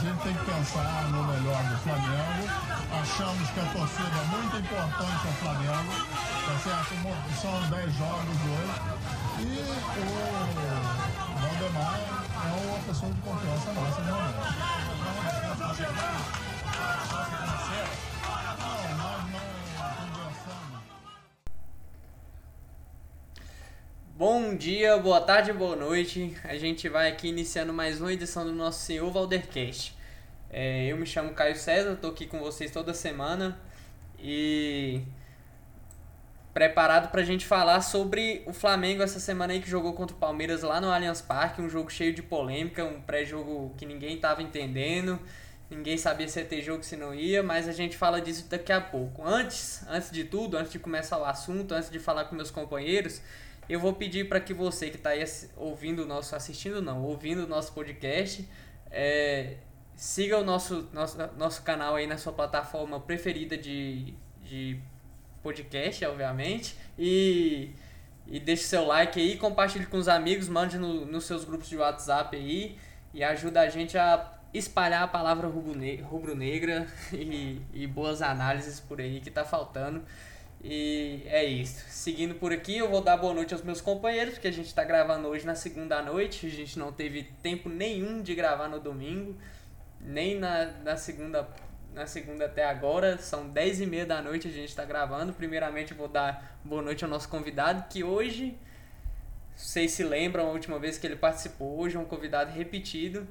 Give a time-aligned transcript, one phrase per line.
[0.00, 2.48] gente tem que pensar no melhor do Flamengo.
[3.02, 5.92] Achamos que a torcida é muito importante ao Flamengo.
[6.46, 6.94] Tá certo?
[7.40, 8.80] São 10 jogos hoje.
[9.40, 10.14] E o
[11.38, 14.38] Valdemar é uma pessoa de confiança nossa, realmente.
[17.84, 18.09] Não,
[24.60, 26.36] dia, boa tarde, boa noite.
[26.44, 29.96] A gente vai aqui iniciando mais uma edição do nosso Senhor Valdercast.
[30.50, 33.58] É, eu me chamo Caio César, estou aqui com vocês toda semana
[34.18, 35.00] e
[36.52, 40.18] preparado para a gente falar sobre o Flamengo essa semana aí que jogou contra o
[40.18, 44.42] Palmeiras lá no Allianz Parque, um jogo cheio de polêmica, um pré-jogo que ninguém estava
[44.42, 45.18] entendendo,
[45.70, 48.72] ninguém sabia se ia ter jogo se não ia, mas a gente fala disso daqui
[48.74, 49.26] a pouco.
[49.26, 53.22] Antes, antes de tudo, antes de começar o assunto, antes de falar com meus companheiros,
[53.68, 55.24] eu vou pedir para que você que está aí
[55.56, 58.48] ouvindo o nosso, assistindo não, ouvindo o nosso podcast,
[58.90, 59.56] é,
[60.00, 64.80] Siga o nosso, nosso, nosso canal aí na sua plataforma preferida de, de
[65.42, 66.74] podcast, obviamente.
[66.98, 67.74] E,
[68.26, 71.76] e deixe seu like aí, compartilhe com os amigos, mande no, nos seus grupos de
[71.76, 72.78] WhatsApp aí
[73.12, 79.20] e ajuda a gente a espalhar a palavra rubro-negra e, e boas análises por aí
[79.20, 80.02] que tá faltando.
[80.62, 81.84] E é isso.
[81.88, 84.84] Seguindo por aqui, eu vou dar boa noite aos meus companheiros, porque a gente está
[84.84, 86.46] gravando hoje na segunda noite.
[86.46, 89.36] A gente não teve tempo nenhum de gravar no domingo
[90.00, 91.48] nem na, na segunda
[91.92, 95.32] na segunda até agora, são 10 e meia da noite a gente está gravando.
[95.32, 98.56] Primeiramente vou dar boa noite ao nosso convidado, que hoje,
[99.56, 103.26] vocês se lembram a última vez que ele participou, hoje é um convidado repetido.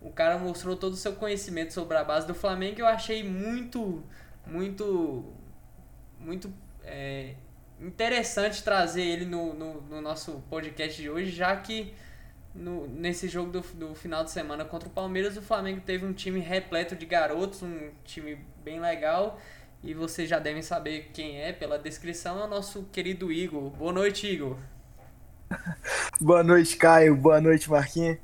[0.00, 3.24] O cara mostrou todo o seu conhecimento sobre a base do Flamengo e eu achei
[3.24, 4.04] muito,
[4.46, 5.34] muito,
[6.20, 6.52] muito
[6.84, 7.34] é,
[7.80, 11.94] interessante trazer ele no, no, no nosso podcast de hoje, já que
[12.54, 16.12] no, nesse jogo do, do final de semana contra o Palmeiras, o Flamengo teve um
[16.12, 19.38] time repleto de garotos, um time bem legal.
[19.82, 23.68] E vocês já devem saber quem é pela descrição, é o nosso querido Igor.
[23.70, 24.56] Boa noite, Igor.
[26.18, 27.14] Boa noite, Caio.
[27.14, 28.18] Boa noite, Marquinhos.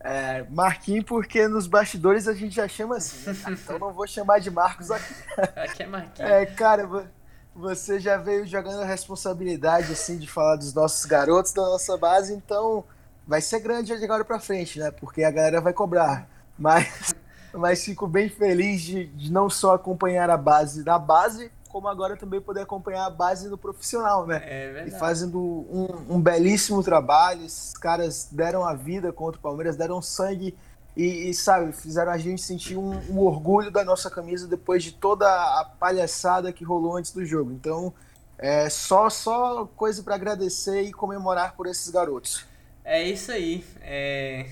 [0.00, 3.56] É, Marquinhos, porque nos bastidores a gente já chama assim, né?
[3.62, 5.14] então não vou chamar de Marcos aqui.
[5.56, 6.30] Aqui é Marquinhos.
[6.30, 7.10] É, cara,
[7.54, 12.32] você já veio jogando a responsabilidade assim de falar dos nossos garotos da nossa base,
[12.32, 12.84] então
[13.26, 14.90] vai ser grande de agora para frente, né?
[14.90, 16.28] Porque a galera vai cobrar.
[16.58, 17.14] Mas,
[17.52, 22.16] mas fico bem feliz de, de não só acompanhar a base da base, como agora
[22.16, 24.42] também poder acompanhar a base do profissional, né?
[24.44, 24.96] É verdade.
[24.96, 27.44] E fazendo um, um, belíssimo trabalho.
[27.44, 30.56] Esses caras deram a vida contra o Palmeiras, deram sangue
[30.98, 34.90] e, e sabe, fizeram a gente sentir um, um, orgulho da nossa camisa depois de
[34.90, 37.52] toda a palhaçada que rolou antes do jogo.
[37.52, 37.94] Então,
[38.36, 42.44] é só, só coisa para agradecer e comemorar por esses garotos.
[42.84, 43.64] É isso aí.
[43.80, 44.50] É...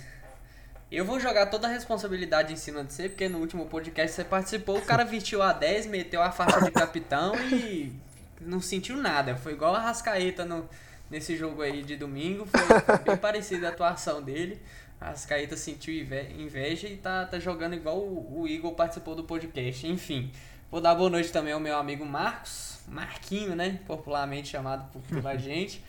[0.89, 4.23] Eu vou jogar toda a responsabilidade em cima de você, porque no último podcast você
[4.23, 7.93] participou, o cara vestiu a 10, meteu a faixa de capitão e
[8.41, 9.35] não sentiu nada.
[9.35, 10.69] Foi igual a Rascaeta no,
[11.11, 12.47] nesse jogo aí de domingo.
[12.47, 14.62] Foi bem parecida a atuação dele.
[15.01, 19.87] A Rascaeta sentiu inveja e tá, tá jogando igual o, o Igor participou do podcast.
[19.87, 20.31] Enfim,
[20.71, 23.81] vou dar boa noite também ao meu amigo Marcos, Marquinho, né?
[23.87, 25.83] Popularmente chamado por, pela gente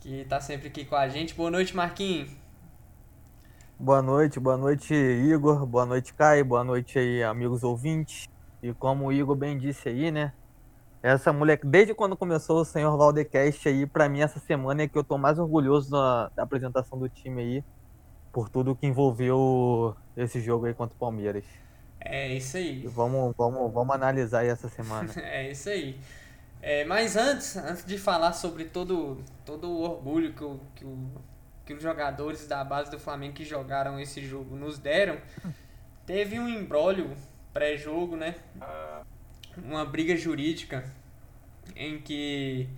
[0.00, 1.34] que tá sempre aqui com a gente.
[1.34, 2.30] Boa noite, Marquinhos.
[3.78, 5.64] Boa noite, boa noite, Igor.
[5.66, 6.44] Boa noite, Caio.
[6.44, 8.28] Boa noite aí, amigos ouvintes.
[8.62, 10.32] E como o Igor bem disse aí, né?
[11.02, 14.96] Essa mulher, desde quando começou o senhor Valdecast aí, para mim essa semana é que
[14.96, 17.64] eu tô mais orgulhoso da, da, apresentação do time aí,
[18.32, 21.44] por tudo que envolveu esse jogo aí contra o Palmeiras.
[22.00, 22.84] É isso aí.
[22.84, 25.12] E vamos, vamos, vamos analisar aí essa semana.
[25.22, 25.98] é isso aí.
[26.60, 31.10] É, mas antes, antes de falar sobre todo, todo o orgulho que, o, que, o,
[31.66, 35.18] que os jogadores da base do Flamengo que jogaram esse jogo nos deram,
[36.06, 37.10] teve um embrólio
[37.52, 38.36] pré-jogo, né?
[39.56, 40.84] Uma briga jurídica
[41.76, 42.68] em que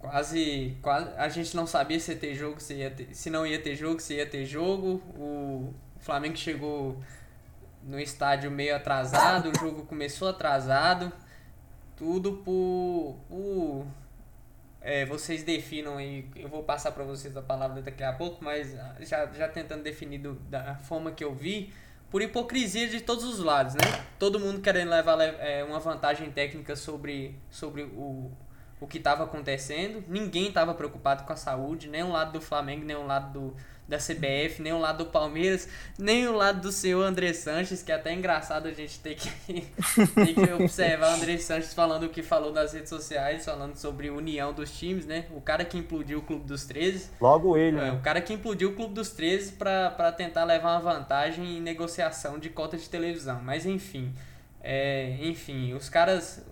[0.00, 3.46] quase, quase a gente não sabia se ia ter jogo, se, ia ter, se não
[3.46, 5.02] ia ter jogo, se ia ter jogo.
[5.14, 7.00] O Flamengo chegou
[7.82, 11.12] no estádio meio atrasado, o jogo começou atrasado.
[11.96, 13.18] Tudo por.
[13.28, 13.86] por
[14.80, 18.74] é, vocês definam aí, eu vou passar para vocês a palavra daqui a pouco, mas
[19.00, 21.70] já, já tentando definir do, da forma que eu vi,
[22.10, 23.82] por hipocrisia de todos os lados, né?
[24.18, 28.32] Todo mundo querendo levar é, uma vantagem técnica sobre, sobre o,
[28.80, 30.02] o que estava acontecendo.
[30.08, 33.56] Ninguém estava preocupado com a saúde, nem o lado do Flamengo, nem o lado do,
[33.86, 35.68] da CBF, nem o lado do Palmeiras,
[35.98, 39.28] nem o lado do senhor André Sanches, que é até engraçado a gente ter que,
[40.14, 44.08] ter que observar o André Sanches falando o que falou nas redes sociais, falando sobre
[44.10, 45.26] união dos times, né?
[45.32, 47.10] O cara que implodiu o Clube dos 13.
[47.20, 47.92] Logo ele, É, né?
[47.92, 52.38] o cara que implodiu o Clube dos 13 para tentar levar uma vantagem em negociação
[52.38, 53.40] de cota de televisão.
[53.42, 54.14] Mas enfim,
[54.62, 56.44] é, enfim, os caras.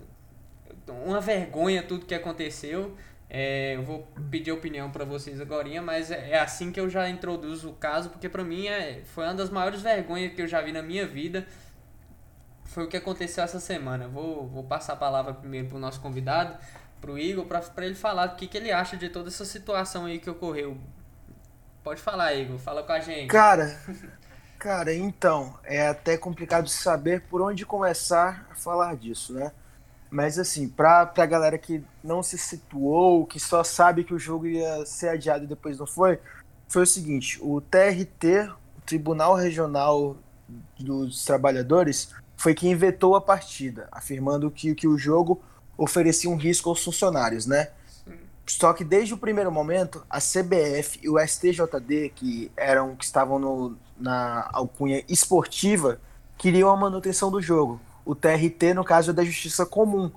[0.93, 2.95] Uma vergonha tudo que aconteceu.
[3.29, 7.07] É, eu vou pedir opinião para vocês agora, mas é, é assim que eu já
[7.07, 10.61] introduzo o caso, porque para mim é, foi uma das maiores vergonhas que eu já
[10.61, 11.45] vi na minha vida.
[12.65, 14.07] Foi o que aconteceu essa semana.
[14.07, 16.57] Vou, vou passar a palavra primeiro pro nosso convidado,
[16.99, 20.19] pro Igor, para ele falar o que, que ele acha de toda essa situação aí
[20.19, 20.77] que ocorreu.
[21.83, 23.27] Pode falar, Igor, fala com a gente.
[23.27, 23.79] Cara,
[24.57, 29.51] cara, então, é até complicado saber por onde começar a falar disso, né?
[30.09, 34.47] Mas assim, pra, pra galera que não se situou, que só sabe que o jogo
[34.47, 36.19] ia ser adiado e depois não foi,
[36.67, 40.17] foi o seguinte, o TRT, o Tribunal Regional
[40.79, 45.41] dos Trabalhadores, foi quem vetou a partida, afirmando que, que o jogo
[45.77, 47.69] oferecia um risco aos funcionários, né?
[48.45, 53.37] Só que desde o primeiro momento, a CBF e o STJD, que eram que estavam
[53.37, 55.99] no, na alcunha esportiva,
[56.37, 57.79] queriam a manutenção do jogo.
[58.09, 60.09] O TRT, no caso, é da Justiça Comum,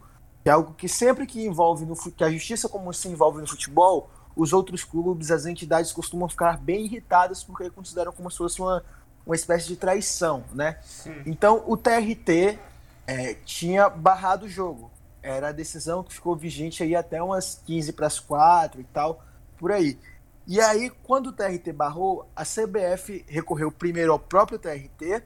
[0.43, 3.47] que é algo que sempre que envolve no que a Justiça Comum se envolve no
[3.47, 8.63] futebol, os outros clubes, as entidades costumam ficar bem irritadas porque consideram como se fosse
[8.63, 8.83] uma,
[9.27, 10.79] uma espécie de traição, né?
[10.83, 11.23] Sim.
[11.27, 12.59] Então o TRT
[13.07, 14.91] é, tinha barrado o jogo.
[15.23, 19.23] Era a decisão que ficou vigente aí até umas 15 para as 4 e tal,
[19.59, 19.99] por aí.
[20.47, 25.23] E aí, quando o TRT barrou, a CBF recorreu primeiro ao próprio TRT,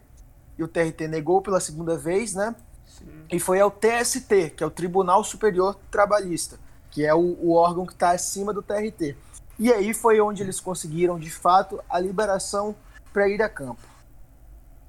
[0.58, 2.54] e o TRT negou pela segunda vez, né?
[2.86, 3.06] Sim.
[3.30, 6.58] E foi ao TST, que é o Tribunal Superior Trabalhista,
[6.90, 9.16] que é o, o órgão que está acima do TRT.
[9.58, 12.74] E aí foi onde eles conseguiram, de fato, a liberação
[13.12, 13.80] para ir a campo.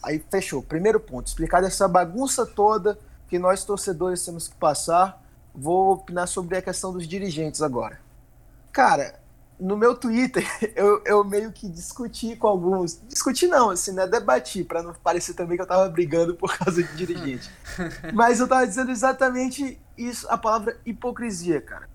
[0.04, 0.62] Aí fechou.
[0.62, 5.22] Primeiro ponto, explicar essa bagunça toda que nós torcedores temos que passar.
[5.54, 8.00] Vou opinar sobre a questão dos dirigentes agora.
[8.72, 9.20] Cara,
[9.60, 10.46] no meu Twitter,
[10.76, 13.00] eu, eu meio que discuti com alguns.
[13.08, 14.06] Discuti não, assim, né?
[14.08, 17.50] Debati, para não parecer também que eu tava brigando por causa de dirigente.
[18.14, 21.90] Mas eu tava dizendo exatamente isso, a palavra hipocrisia, cara.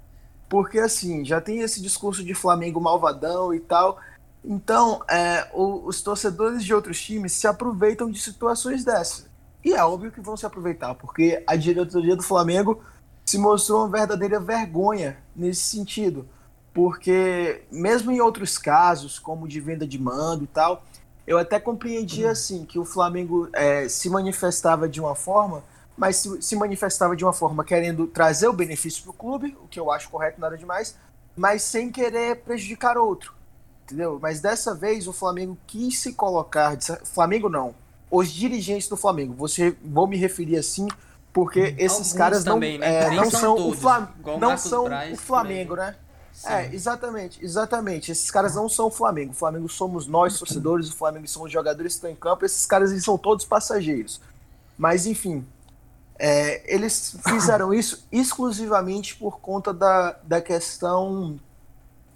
[0.48, 3.98] Porque assim, já tem esse discurso de Flamengo malvadão e tal.
[4.44, 9.26] Então, é, o- os torcedores de outros times se aproveitam de situações dessas.
[9.64, 12.82] E é óbvio que vão se aproveitar, porque a diretoria do Flamengo
[13.24, 16.28] se mostrou uma verdadeira vergonha nesse sentido.
[16.74, 20.82] Porque, mesmo em outros casos, como de venda de mando e tal,
[21.26, 25.62] eu até compreendia assim que o Flamengo é, se manifestava de uma forma,
[25.96, 29.68] mas se, se manifestava de uma forma querendo trazer o benefício para o clube, o
[29.68, 30.96] que eu acho correto, nada demais,
[31.36, 33.34] mas sem querer prejudicar outro.
[33.84, 34.18] Entendeu?
[34.20, 36.76] Mas dessa vez o Flamengo quis se colocar.
[37.04, 37.74] Flamengo não.
[38.10, 39.34] Os dirigentes do Flamengo.
[39.34, 40.88] Você vou me referir assim,
[41.32, 43.04] porque esses Alguns caras não, também, né?
[43.04, 44.08] é, não são são, o todos, Flam
[44.38, 45.96] não são Braz, o Flamengo, né?
[46.32, 46.48] Sim.
[46.48, 48.10] É, exatamente, exatamente.
[48.10, 49.32] Esses caras não são o Flamengo.
[49.32, 52.44] O Flamengo somos nós, torcedores, o Flamengo são os jogadores que estão em campo.
[52.44, 54.20] Esses caras eles são todos passageiros.
[54.76, 55.46] Mas, enfim,
[56.18, 61.38] é, eles fizeram isso exclusivamente por conta da, da questão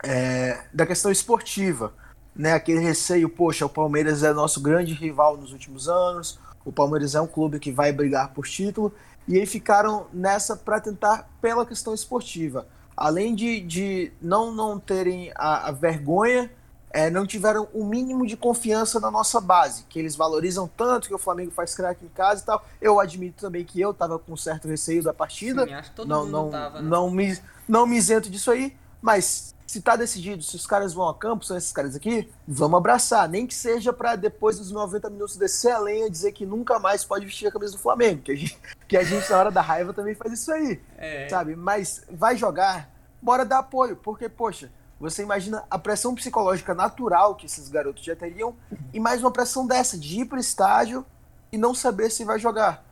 [0.03, 1.93] é, da questão esportiva.
[2.35, 2.53] Né?
[2.53, 7.21] Aquele receio, poxa, o Palmeiras é nosso grande rival nos últimos anos, o Palmeiras é
[7.21, 8.93] um clube que vai brigar por título,
[9.29, 15.31] e aí ficaram nessa para tentar pela questão esportiva além de, de não, não terem
[15.35, 16.51] a, a vergonha,
[16.91, 21.15] é, não tiveram o mínimo de confiança na nossa base, que eles valorizam tanto que
[21.15, 22.65] o Flamengo faz craque em casa e tal.
[22.81, 26.09] Eu admito também que eu estava com certo receio da partida, Sim, acho que todo
[26.09, 26.89] não, mundo não, tava, né?
[26.89, 27.39] não, me,
[27.69, 31.45] não me isento disso aí, mas se tá decidido, se os caras vão a campo,
[31.45, 35.73] são esses caras aqui, vamos abraçar, nem que seja para depois dos 90 minutos descer
[35.73, 38.37] a lenha e dizer que nunca mais pode vestir a camisa do Flamengo, que a
[38.37, 41.57] gente, que a gente na hora da raiva também faz isso aí É, sabe?
[41.57, 42.89] Mas vai jogar,
[43.21, 44.71] bora dar apoio, porque, poxa,
[45.01, 48.55] você imagina a pressão psicológica natural que esses garotos já teriam
[48.95, 51.05] e mais uma pressão dessa, de ir pro estádio
[51.53, 52.85] e não saber se vai jogar.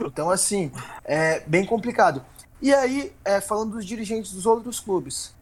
[0.00, 0.72] Então, assim,
[1.04, 2.24] é bem complicado.
[2.60, 5.35] E aí, é, falando dos dirigentes dos outros clubes,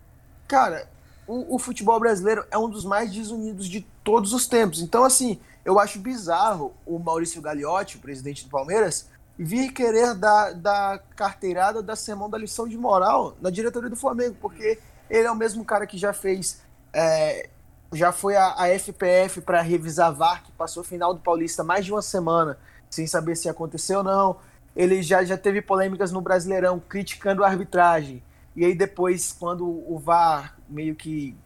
[0.47, 0.89] cara,
[1.27, 4.81] o, o futebol brasileiro é um dos mais desunidos de todos os tempos.
[4.81, 9.09] Então, assim, eu acho bizarro o Maurício Gagliotti, o presidente do Palmeiras,
[9.39, 14.37] vir querer dar, dar carteirada da semana da lição de moral na diretoria do Flamengo,
[14.41, 14.79] porque
[15.11, 16.61] ele é o mesmo cara que já fez.
[16.93, 17.49] é,
[17.93, 21.63] já foi a, a FPF para revisar a VAR, que passou o final do Paulista
[21.63, 22.59] mais de uma semana
[22.91, 24.37] sem saber se aconteceu ou não.
[24.75, 28.23] Ele já, já teve polêmicas no Brasileirão criticando a arbitragem.
[28.57, 31.37] E aí depois, quando o VAR meio que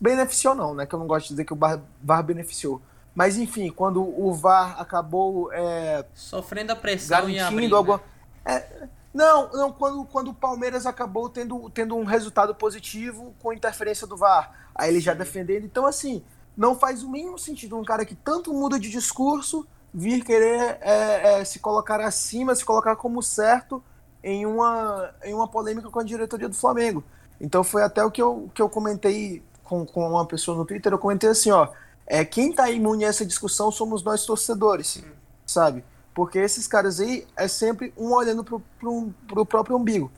[0.00, 0.86] beneficiou não, né?
[0.86, 1.58] Que eu não gosto de dizer que o
[2.02, 2.80] VAR beneficiou.
[3.14, 8.00] Mas enfim, quando o VAR acabou é, sofrendo a pressão e abrindo, alguma...
[8.44, 14.06] é, não, não quando, quando o Palmeiras acabou tendo, tendo um resultado positivo com interferência
[14.06, 15.64] do VAR, aí ele já defendendo.
[15.64, 16.24] Então assim,
[16.56, 21.40] não faz o mínimo sentido um cara que tanto muda de discurso vir querer é,
[21.40, 23.82] é, se colocar acima, se colocar como certo
[24.24, 27.04] em uma, em uma polêmica com a diretoria do Flamengo.
[27.38, 30.90] Então foi até o que eu, que eu comentei com, com uma pessoa no Twitter,
[30.90, 31.68] eu comentei assim, ó,
[32.06, 35.04] é, quem tá imune a essa discussão somos nós torcedores, Sim.
[35.44, 35.84] sabe?
[36.14, 40.10] Porque esses caras aí é sempre um olhando pro próprio umbigo.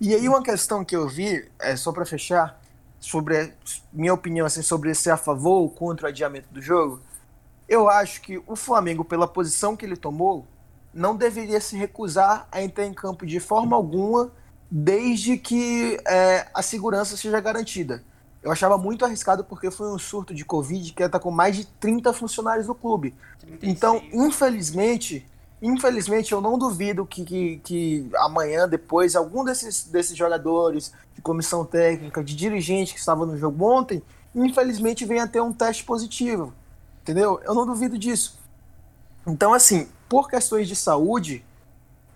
[0.00, 2.60] E aí uma questão que eu vi, é só para fechar,
[2.98, 3.52] sobre
[3.92, 7.00] minha opinião assim, sobre ser a favor ou contra o adiamento do jogo,
[7.68, 10.46] eu acho que o Flamengo, pela posição que ele tomou,
[10.92, 14.30] não deveria se recusar a entrar em campo de forma alguma,
[14.70, 18.02] desde que é, a segurança seja garantida.
[18.42, 22.12] Eu achava muito arriscado porque foi um surto de Covid que com mais de 30
[22.12, 23.14] funcionários do clube.
[23.40, 23.72] 36.
[23.72, 25.24] Então, infelizmente,
[25.62, 31.64] infelizmente, eu não duvido que, que, que, amanhã, depois, algum desses, desses jogadores, de comissão
[31.64, 34.02] técnica, de dirigente que estava no jogo ontem,
[34.34, 36.52] infelizmente venha ter um teste positivo.
[37.02, 37.40] Entendeu?
[37.44, 38.38] Eu não duvido disso.
[39.24, 41.42] Então, assim, por questões de saúde,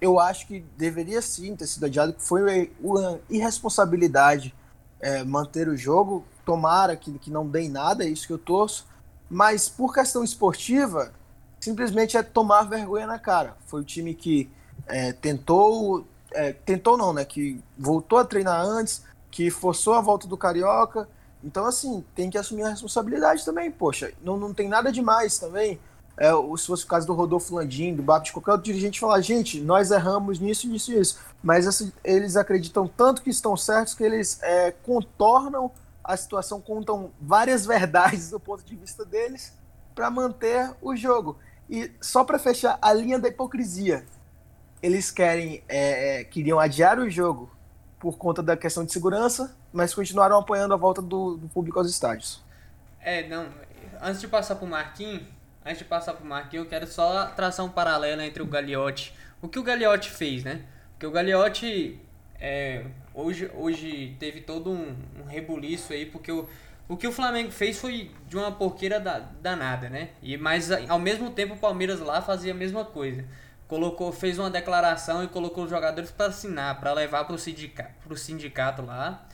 [0.03, 4.55] eu acho que deveria sim ter sido adiado, que foi uma irresponsabilidade
[5.01, 6.23] é, manter o jogo.
[6.45, 8.87] Tomara que, que não dê nada, é isso que eu torço.
[9.31, 11.11] Mas por questão esportiva,
[11.59, 13.57] simplesmente é tomar vergonha na cara.
[13.65, 14.51] Foi o time que
[14.87, 17.25] é, tentou, é, tentou não, né?
[17.25, 21.09] Que voltou a treinar antes, que forçou a volta do Carioca,
[21.43, 24.13] então, assim, tem que assumir a responsabilidade também, poxa.
[24.23, 25.79] Não, não tem nada demais também.
[26.19, 29.21] É, se fosse o caso do Rodolfo Landim, do BAP, de qualquer outro dirigente falar,
[29.21, 31.19] gente, nós erramos nisso, nisso e isso.
[31.43, 35.71] Mas assim, eles acreditam tanto que estão certos que eles é, contornam
[36.03, 39.53] a situação, contam várias verdades do ponto de vista deles
[39.95, 41.39] para manter o jogo.
[41.69, 44.07] E só para fechar a linha da hipocrisia,
[44.83, 47.51] eles querem, é, é, queriam adiar o jogo
[47.99, 51.91] por conta da questão de segurança, mas continuaram apoiando a volta do, do público aos
[51.91, 52.43] estádios.
[53.01, 53.49] É, não.
[54.01, 55.23] Antes de passar pro Marquinhos,
[55.67, 59.13] antes de passar pro Marquinhos, eu quero só traçar um paralelo entre o Gagliotti.
[59.43, 60.63] O que o Gagliotti fez, né?
[60.93, 62.01] Porque o Gagliotti
[62.41, 66.49] é, hoje, hoje teve todo um, um rebuliço aí, porque o,
[66.89, 70.11] o que o Flamengo fez foi de uma porqueira da, danada, né?
[70.23, 73.25] E, mas ao mesmo tempo o Palmeiras lá fazia a mesma coisa
[73.69, 78.17] colocou, fez uma declaração e colocou os jogadores para assinar, para levar para o sindicato,
[78.17, 79.27] sindicato lá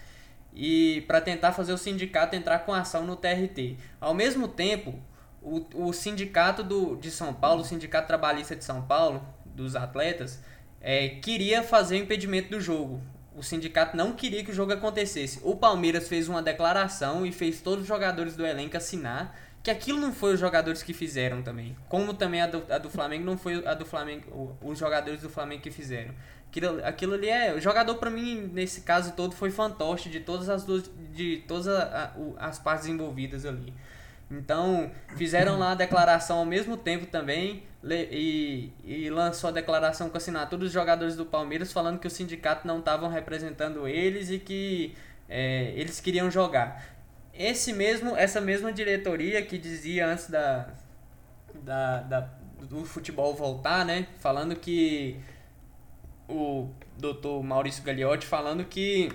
[0.55, 3.77] e para tentar fazer o sindicato entrar com ação no TRT.
[4.01, 4.99] Ao mesmo tempo,
[5.43, 10.41] o, o sindicato do, de São Paulo, o sindicato trabalhista de São Paulo, dos atletas,
[10.81, 13.01] é, queria fazer o impedimento do jogo.
[13.35, 15.41] O sindicato não queria que o jogo acontecesse.
[15.43, 20.01] O Palmeiras fez uma declaração e fez todos os jogadores do elenco assinar que aquilo
[20.01, 21.77] não foi os jogadores que fizeram também.
[21.89, 25.31] Como também a do, a do Flamengo não foi a do Flamengo, os jogadores do
[25.31, 26.13] Flamengo que fizeram.
[26.49, 27.55] Aquilo, aquilo ali é.
[27.55, 30.91] O jogador, para mim, nesse caso todo, foi fantoche de todas as duas.
[31.15, 33.73] de todas a, a, as partes envolvidas ali.
[34.33, 40.17] Então, fizeram lá a declaração ao mesmo tempo também e, e lançou a declaração com
[40.17, 44.39] a assinatura dos jogadores do Palmeiras falando que o sindicato não estavam representando eles e
[44.39, 44.95] que
[45.29, 46.93] é, eles queriam jogar
[47.35, 50.69] esse mesmo, essa mesma diretoria que dizia antes da,
[51.63, 52.21] da, da,
[52.61, 54.07] do futebol voltar, né?
[54.21, 55.19] Falando que
[56.29, 59.11] o doutor Maurício Gagliotti falando que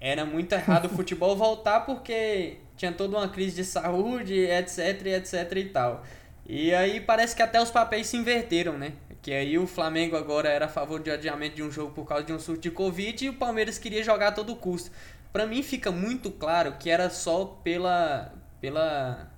[0.00, 5.52] era muito errado o futebol voltar porque tinha toda uma crise de saúde, etc, etc
[5.56, 6.04] e tal.
[6.46, 8.92] E aí parece que até os papéis se inverteram, né?
[9.20, 12.24] Que aí o Flamengo agora era a favor de adiamento de um jogo por causa
[12.24, 14.90] de um surto de Covid e o Palmeiras queria jogar a todo custo
[15.32, 19.28] para mim fica muito claro que era só pela pela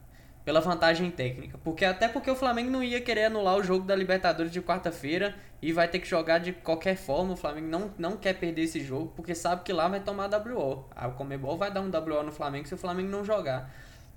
[0.45, 3.95] pela vantagem técnica, porque até porque o Flamengo não ia querer anular o jogo da
[3.95, 7.35] Libertadores de quarta-feira e vai ter que jogar de qualquer forma.
[7.35, 10.87] O Flamengo não, não quer perder esse jogo, porque sabe que lá vai tomar WO.
[10.97, 13.71] A Comebol vai dar um WO no Flamengo se o Flamengo não jogar.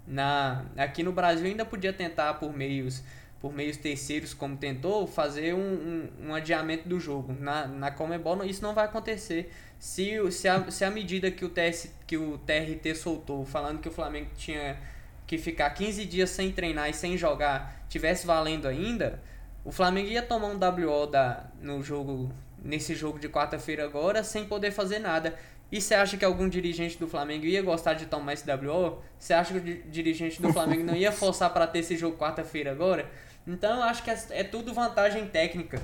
[0.06, 3.04] Na aqui no Brasil ainda podia tentar por meios
[3.44, 7.36] por meios terceiros, como tentou, fazer um, um, um adiamento do jogo.
[7.38, 9.52] Na, na Comebol isso não vai acontecer.
[9.78, 13.90] Se, se, a, se a medida que o, TS, que o TRT soltou, falando que
[13.90, 14.78] o Flamengo tinha
[15.26, 19.22] que ficar 15 dias sem treinar e sem jogar, tivesse valendo ainda,
[19.64, 22.32] o Flamengo ia tomar um WO da, no jogo,
[22.64, 25.36] nesse jogo de quarta-feira agora, sem poder fazer nada.
[25.72, 29.02] E você acha que algum dirigente do Flamengo ia gostar de tomar esse WO?
[29.18, 32.72] Você acha que o dirigente do Flamengo não ia forçar para ter esse jogo quarta-feira
[32.72, 33.10] agora?
[33.48, 35.82] Então eu acho que é, é tudo vantagem técnica.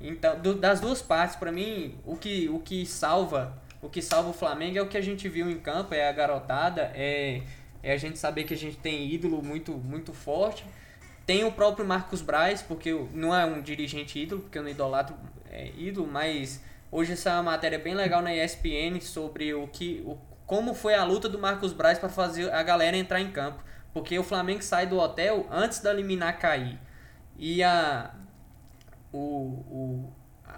[0.00, 4.30] Então, do, das duas partes, para mim, o que, o que salva o que salva
[4.30, 7.42] o Flamengo é o que a gente viu em campo, é a garotada, é,
[7.82, 10.64] é a gente saber que a gente tem ídolo muito, muito forte.
[11.26, 15.16] Tem o próprio Marcos Braz, porque não é um dirigente ídolo, porque eu não idolatro
[15.50, 20.02] é, ídolo, mas hoje essa é uma matéria bem legal na ESPN sobre o que,
[20.06, 23.62] o, como foi a luta do Marcos Braz para fazer a galera entrar em campo.
[23.92, 26.78] Porque o Flamengo sai do hotel antes da liminar cair.
[27.36, 28.14] E a,
[29.12, 30.12] o, o,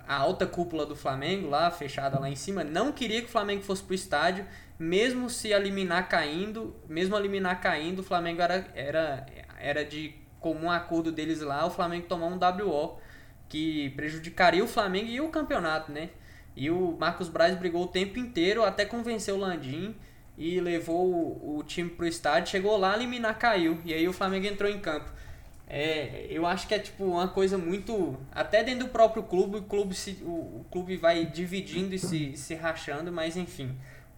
[0.07, 3.63] a alta cúpula do Flamengo, lá fechada lá em cima, não queria que o Flamengo
[3.63, 4.47] fosse pro estádio,
[4.85, 9.27] mesmo se eliminar caindo, mesmo eliminar caindo, o Flamengo era, era,
[9.59, 12.99] era de comum acordo deles lá, o Flamengo tomar um WO,
[13.49, 16.11] que prejudicaria o Flamengo e o campeonato, né?
[16.55, 19.97] E o Marcos Braz brigou o tempo inteiro até convencer o Landim
[20.37, 24.47] e levou o, o time pro estádio, chegou lá, eliminar caiu, e aí o Flamengo
[24.47, 25.11] entrou em campo.
[25.67, 28.19] É, eu acho que é tipo uma coisa muito.
[28.31, 32.37] Até dentro do próprio clube, o clube, se, o, o clube vai dividindo e se,
[32.37, 33.75] se rachando, mas enfim.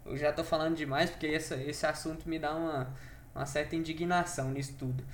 [0.06, 2.88] Eu já tô falando demais porque esse, esse assunto me dá uma,
[3.34, 5.04] uma certa indignação nisso tudo.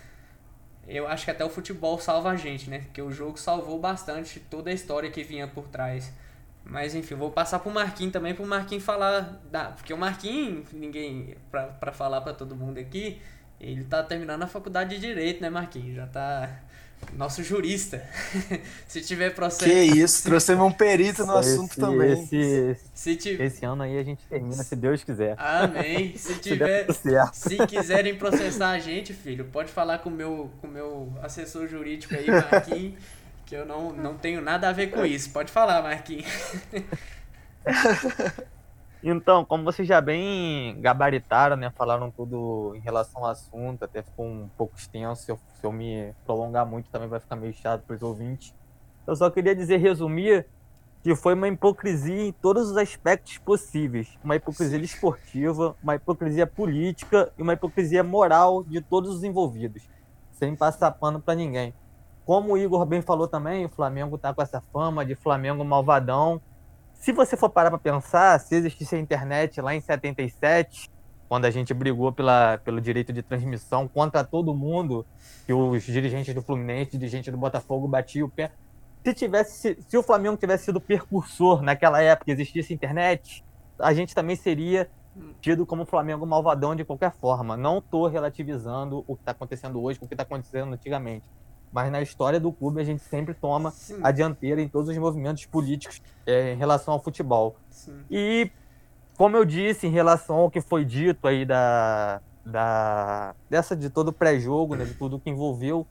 [0.86, 2.80] Eu acho que até o futebol salva a gente, né?
[2.80, 6.12] Porque o jogo salvou bastante toda a história que vinha por trás.
[6.64, 9.40] Mas enfim, vou passar pro Marquinhos também, pro Marquinhos falar.
[9.50, 11.36] Da, porque o Marquinhos, ninguém.
[11.50, 13.20] Pra, pra falar pra todo mundo aqui,
[13.60, 15.96] ele tá terminando a faculdade de Direito, né, Marquinhos?
[15.96, 16.60] Já tá.
[17.16, 18.02] Nosso jurista.
[18.88, 19.64] se tiver processo.
[19.70, 22.12] Que isso, trouxemos um perito no Esse- assunto também.
[22.12, 25.34] Esse, Se esse ano aí a gente termina, se Deus quiser.
[25.38, 26.14] Amém.
[26.16, 26.92] Se Se tiver.
[26.92, 27.34] certo.
[27.34, 31.68] Se quiserem processar a gente, filho, pode falar com o meu, com o meu assessor
[31.68, 32.94] jurídico aí, Marquinhos,
[33.44, 35.30] que eu não, não tenho nada a ver com isso.
[35.30, 36.26] Pode falar, Marquinhos.
[39.04, 41.70] Então, como vocês já bem gabaritaram, né?
[41.70, 45.22] Falaram tudo em relação ao assunto, até ficou um pouco extenso.
[45.22, 48.54] Se eu, se eu me prolongar muito, também vai ficar meio chato para os ouvintes.
[49.04, 50.46] Eu só queria dizer, resumir,
[51.02, 54.16] que foi uma hipocrisia em todos os aspectos possíveis.
[54.22, 59.82] Uma hipocrisia esportiva, uma hipocrisia política e uma hipocrisia moral de todos os envolvidos,
[60.30, 61.74] sem passar pano para ninguém.
[62.24, 66.40] Como o Igor bem falou também, o Flamengo tá com essa fama de Flamengo malvadão.
[67.02, 70.88] Se você for parar para pensar, se existisse a internet lá em 77,
[71.28, 75.04] quando a gente brigou pela, pelo direito de transmissão contra todo mundo,
[75.44, 78.52] que os dirigentes do Fluminense, dirigentes do Botafogo batiam o pé.
[79.04, 83.44] Se, tivesse, se o Flamengo tivesse sido precursor naquela época, existisse internet,
[83.80, 84.88] a gente também seria
[85.40, 87.56] tido como Flamengo malvadão de qualquer forma.
[87.56, 91.26] Não estou relativizando o que está acontecendo hoje com o que está acontecendo antigamente.
[91.72, 94.98] Mas na história do clube a gente sempre toma Sim, a dianteira em todos os
[94.98, 97.56] movimentos políticos é, em relação ao futebol.
[97.70, 98.04] sim.
[98.10, 98.50] E,
[99.16, 104.08] como eu disse, em relação ao que foi dito aí da, da dessa de todo
[104.08, 105.86] o pré-jogo, né, de tudo que envolveu,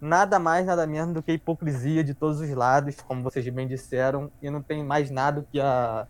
[0.00, 4.30] nada mais, nada menos do que hipocrisia de todos os lados, como vocês bem disseram,
[4.40, 6.06] e não tem mais nada que a,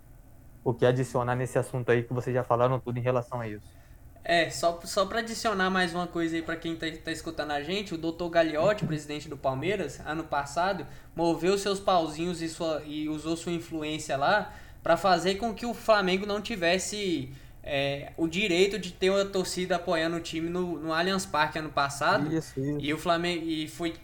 [0.62, 3.77] o que adicionar nesse assunto aí que vocês já falaram tudo em relação a isso.
[4.24, 7.62] É, só, só pra adicionar mais uma coisa aí pra quem tá, tá escutando a
[7.62, 8.28] gente, o Dr.
[8.28, 14.16] Gagliotti, presidente do Palmeiras, ano passado, moveu seus pauzinhos e, sua, e usou sua influência
[14.16, 14.52] lá
[14.82, 19.76] pra fazer com que o Flamengo não tivesse é, o direito de ter uma torcida
[19.76, 22.34] apoiando o time no, no Allianz Parque ano passado.
[22.34, 22.78] Isso, isso.
[22.80, 23.94] E o Flamengo e foi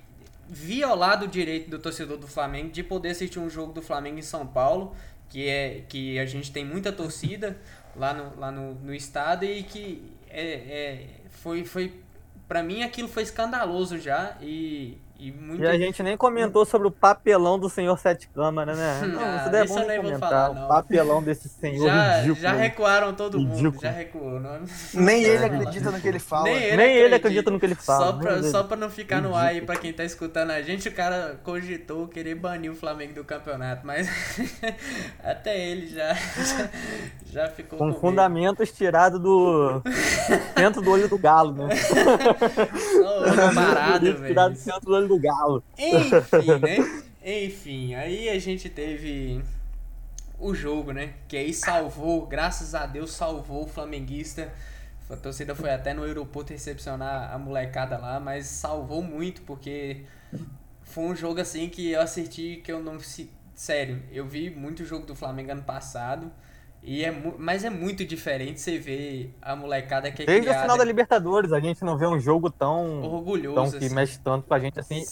[0.49, 4.23] violado o direito do torcedor do Flamengo de poder assistir um jogo do Flamengo em
[4.23, 4.95] São Paulo,
[5.29, 7.57] que é que a gente tem muita torcida
[7.97, 12.01] lá no, lá no, no estado e que é, é, foi foi
[12.49, 16.89] para mim aquilo foi escandaloso já e, e muito E a gente nem comentou sobre
[16.89, 19.01] o papelão do senhor Sete Câmara, né?
[19.07, 20.21] Não, Ah, isso daí é bom nem comentar.
[20.31, 20.65] falar, não.
[20.65, 22.41] o papelão desse senhor já, ridículo.
[22.43, 23.81] já recuaram todo mundo, Ridículo.
[23.83, 24.41] já recuou.
[24.41, 24.61] Não,
[24.95, 26.45] Nem ele acredita no que ele fala.
[26.45, 28.07] Nem ele, Nem ele acredita no que ele fala.
[28.07, 30.89] Só pra, só pra não ficar no ar aí pra quem tá escutando a gente,
[30.89, 34.09] o cara cogitou querer banir o Flamengo do campeonato, mas
[35.23, 36.71] até ele já, já,
[37.45, 38.01] já ficou Com medo.
[38.01, 39.83] fundamentos tirados do
[40.57, 41.75] centro do olho do galo, né?
[41.77, 44.73] Só olho parado, Fundamentos tirados do velho.
[44.75, 45.65] centro do olho do galo.
[45.79, 46.89] Enfim, né?
[47.25, 49.43] Enfim, aí a gente teve
[50.39, 51.15] o jogo, né?
[51.29, 54.53] Que aí salvou, graças a Deus, salvou o flamenguista.
[55.11, 60.03] A torcida foi até no aeroporto recepcionar a molecada lá, mas salvou muito, porque
[60.83, 63.01] foi um jogo assim que eu assisti que eu não.
[63.01, 66.31] se- Sério, eu vi muito jogo do Flamengo ano passado.
[66.87, 70.63] E é, mas é muito diferente você ver a molecada que é Desde o criada
[70.63, 73.55] final da Libertadores, a gente não vê um jogo tão, orgulhoso.
[73.55, 73.95] tão que assim.
[73.95, 75.03] mexe tanto com a gente assim.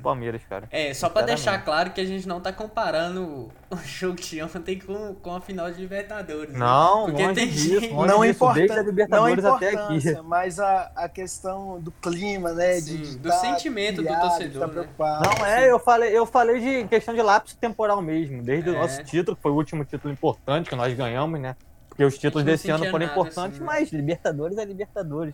[0.01, 0.67] Palmeiras, cara.
[0.71, 4.80] É, só pra deixar claro que a gente não tá comparando o jogo de ontem
[4.80, 6.54] com, com a final de Libertadores.
[6.54, 6.60] né?
[6.60, 9.45] Não, Porque longe tem disso, gente- longe não é desde a importante, não é Libertadores
[9.45, 10.21] até aqui.
[10.23, 12.73] mas a, a questão do clima, né?
[12.80, 15.30] Sim, de, de do tá sentimento do pilhado, torcedor, tá né?
[15.39, 18.73] Não, é, eu falei, eu falei de questão de lapso temporal mesmo, desde É.
[18.73, 21.56] o nosso título, que foi o último título importante que nós ganhamos, né?
[21.89, 23.65] Porque os títulos não desse ano foram nada, importantes, assim, né?
[23.65, 25.34] mas Libertadores é Libertadores.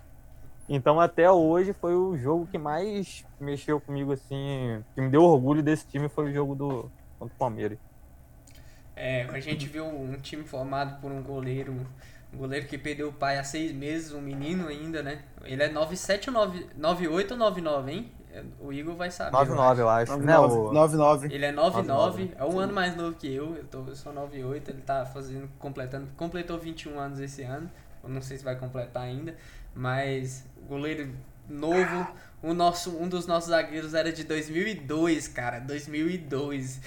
[0.74, 5.62] Então até hoje foi o jogo que mais mexeu comigo, assim, que me deu orgulho
[5.62, 7.78] desse time foi o jogo do contra o Palmeiras.
[8.96, 11.76] É, a gente viu um time formado por um goleiro,
[12.34, 15.24] um goleiro que perdeu o pai há seis meses, um menino ainda, né?
[15.44, 18.12] Ele é 97 ou 9, 98 ou 99, hein?
[18.62, 19.36] O Igor vai saber.
[19.36, 20.38] eu 9-9, eu acho, né?
[20.38, 20.74] 99, O...
[20.74, 21.36] 99.
[21.36, 24.14] Ele é 99, 99, é um ano mais novo que eu, eu, tô, eu sou
[24.14, 27.70] 98, ele tá fazendo, completando, completou 21 anos esse ano,
[28.02, 29.36] eu não sei se vai completar ainda,
[29.76, 31.10] mas goleiro
[31.50, 32.08] novo,
[32.42, 36.80] o nosso, um dos nossos zagueiros era de 2002, cara, 2002.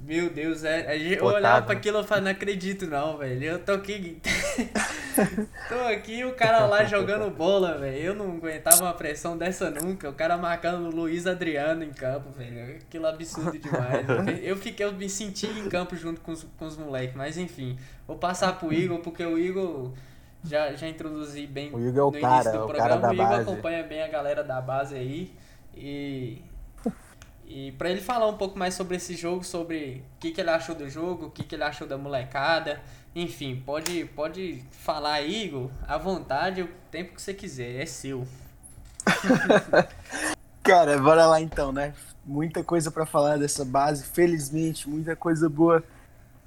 [0.00, 3.58] Meu Deus, é, gente- eu olhava pra aquilo e falava, não acredito não, velho, eu
[3.58, 4.20] tô aqui,
[5.68, 10.08] tô aqui o cara lá jogando bola, velho, eu não aguentava uma pressão dessa nunca,
[10.08, 14.06] o cara marcando o Luiz Adriano em campo, velho, aquilo é absurdo demais,
[14.42, 17.76] eu fiquei, eu me senti em campo junto com os, com os moleques, mas enfim,
[18.06, 19.92] vou passar pro Igor, porque o Igor
[20.44, 23.10] já, já introduzi bem O Igor é o no cara, início do o programa, da
[23.10, 23.42] o Igor base.
[23.42, 25.34] acompanha bem a galera da base aí,
[25.74, 26.42] e...
[27.50, 30.50] E pra ele falar um pouco mais sobre esse jogo, sobre o que, que ele
[30.50, 32.78] achou do jogo, o que, que ele achou da molecada,
[33.14, 38.26] enfim, pode, pode falar aí, Igor, à vontade, o tempo que você quiser, é seu.
[40.62, 41.94] Cara, bora lá então, né?
[42.24, 45.82] Muita coisa pra falar dessa base, felizmente, muita coisa boa.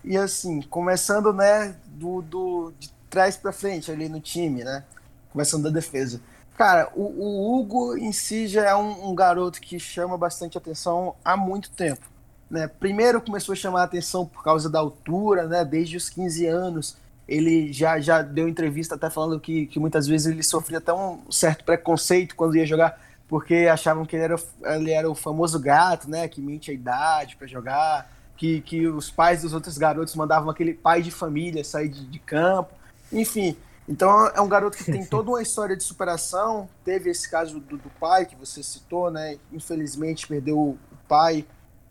[0.03, 4.83] E assim, começando, né, do, do de trás pra frente ali no time, né?
[5.31, 6.19] Começando da defesa.
[6.57, 11.15] Cara, o, o Hugo em si já é um, um garoto que chama bastante atenção
[11.23, 12.09] há muito tempo.
[12.49, 12.67] Né?
[12.67, 15.63] Primeiro começou a chamar a atenção por causa da altura, né?
[15.63, 16.97] Desde os 15 anos.
[17.27, 21.19] Ele já, já deu entrevista até falando que, que muitas vezes ele sofria até um
[21.29, 22.99] certo preconceito quando ia jogar
[23.31, 24.35] porque achavam que ele era,
[24.75, 29.09] ele era o famoso gato, né, que mente a idade para jogar, que, que os
[29.09, 32.73] pais dos outros garotos mandavam aquele pai de família sair de, de campo,
[33.11, 33.55] enfim.
[33.87, 36.69] Então é um garoto que tem toda uma história de superação.
[36.85, 39.37] Teve esse caso do, do pai que você citou, né?
[39.51, 41.45] Infelizmente perdeu o pai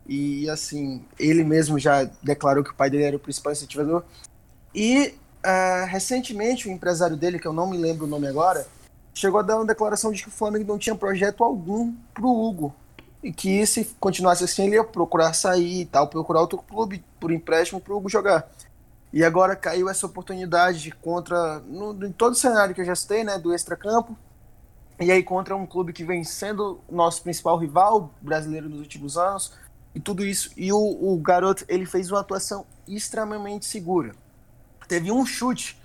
[0.07, 4.03] e assim ele mesmo já declarou que o pai dele era o principal incentivador.
[4.73, 5.13] E
[5.45, 8.65] uh, recentemente o empresário dele, que eu não me lembro o nome agora,
[9.13, 12.73] chegou a dar uma declaração de que o Flamengo não tinha projeto algum pro Hugo.
[13.23, 17.31] E que se continuasse assim, ele ia procurar sair e tal, procurar outro clube por
[17.31, 18.49] empréstimo pro Hugo jogar.
[19.13, 22.95] E agora caiu essa oportunidade de contra, no, em todo o cenário que eu já
[22.95, 24.17] citei, né, do extracampo,
[24.99, 29.53] e aí contra um clube que vem sendo nosso principal rival brasileiro nos últimos anos,
[29.93, 30.51] e tudo isso.
[30.55, 34.13] E o, o garoto, ele fez uma atuação extremamente segura.
[34.87, 35.77] Teve um chute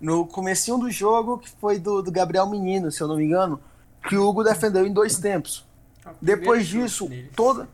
[0.00, 3.60] no comecinho do jogo, que foi do, do Gabriel Menino, se eu não me engano,
[4.08, 5.64] que o Hugo defendeu em dois tempos.
[6.20, 7.68] Depois disso, toda.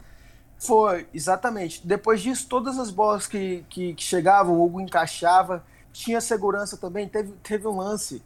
[0.62, 1.84] Foi, exatamente.
[1.84, 7.08] Depois disso, todas as bolas que, que, que chegavam, o Hugo encaixava, tinha segurança também.
[7.08, 8.22] Teve, teve um lance,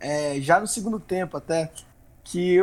[0.00, 1.70] é, já no segundo tempo até,
[2.24, 2.58] que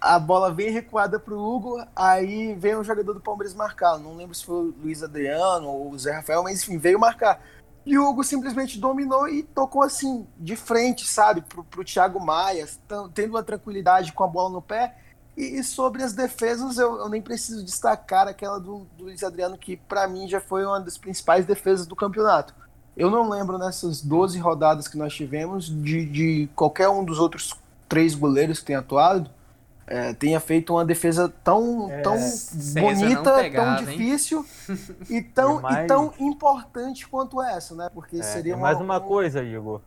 [0.00, 3.98] a bola veio recuada para o Hugo, aí veio um jogador do Palmeiras marcar.
[3.98, 7.42] Não lembro se foi o Luiz Adriano ou o Zé Rafael, mas enfim, veio marcar.
[7.84, 12.68] E o Hugo simplesmente dominou e tocou assim, de frente, sabe, pro, pro Thiago Maia,
[13.12, 14.94] tendo uma tranquilidade com a bola no pé.
[15.38, 19.56] E, e sobre as defesas, eu, eu, nem preciso destacar aquela do, do Luiz Adriano,
[19.56, 22.52] que para mim já foi uma das principais defesas do campeonato.
[22.96, 27.54] Eu não lembro nessas 12 rodadas que nós tivemos de, de qualquer um dos outros
[27.88, 29.30] três goleiros que tem atuado
[29.86, 32.16] é, tenha feito uma defesa tão, É, tão
[32.74, 34.44] bonita, pegava, tão difícil
[35.08, 37.88] e tão, E mais- e tão importante quanto essa, né?
[37.94, 39.80] Porque É, seria uma, mais uma um- coisa, Igor.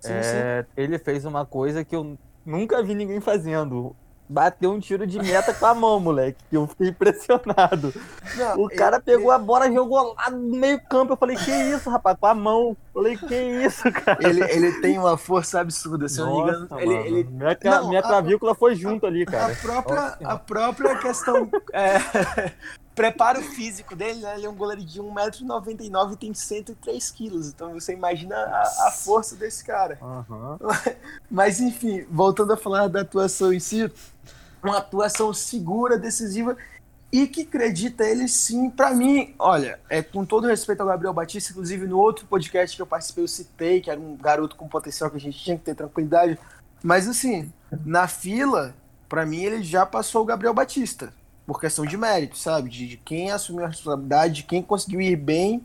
[0.00, 0.36] Sim, sim.
[0.36, 3.96] É, ele fez uma coisa que eu nunca vi ninguém fazendo.
[4.28, 6.38] Bateu um tiro de meta com a mão, moleque.
[6.48, 7.92] que Eu fiquei impressionado.
[8.34, 11.12] Não, O cara pegou a bola, jogou lá no meio campo.
[11.12, 12.16] Eu falei, que isso, rapaz?
[12.18, 12.68] Com a mão.
[12.70, 14.18] Eu falei, que isso, cara?
[14.26, 16.66] ele, ele tem uma força absurda, se eu não me engano.
[16.70, 19.52] Nossa, Ele, ele, Minha, Não, minha a- clavícula foi junto ali, cara.
[19.52, 21.50] a, própria, Nossa a própria questão.
[21.72, 21.98] é,
[22.94, 24.34] preparo físico dele, né?
[24.36, 27.48] Ele é um goleiro de 1,99m e tem 103 quilos.
[27.48, 29.98] Então você imagina a, a força desse cara.
[30.00, 30.58] Aham.
[31.30, 33.90] Mas enfim, voltando a falar da atuação em si,
[34.62, 36.56] uma atuação segura, decisiva
[37.12, 38.70] e que acredita ele sim.
[38.70, 42.80] Pra mim, olha, é com todo respeito ao Gabriel Batista, inclusive no outro podcast que
[42.80, 45.64] eu participei, eu citei que era um garoto com potencial que a gente tinha que
[45.64, 46.38] ter tranquilidade.
[46.82, 47.52] Mas assim,
[47.84, 48.74] na fila,
[49.08, 51.12] pra mim ele já passou o Gabriel Batista.
[51.46, 52.70] por questão de mérito, sabe?
[52.70, 55.62] De, de quem assumiu a responsabilidade, de quem conseguiu ir bem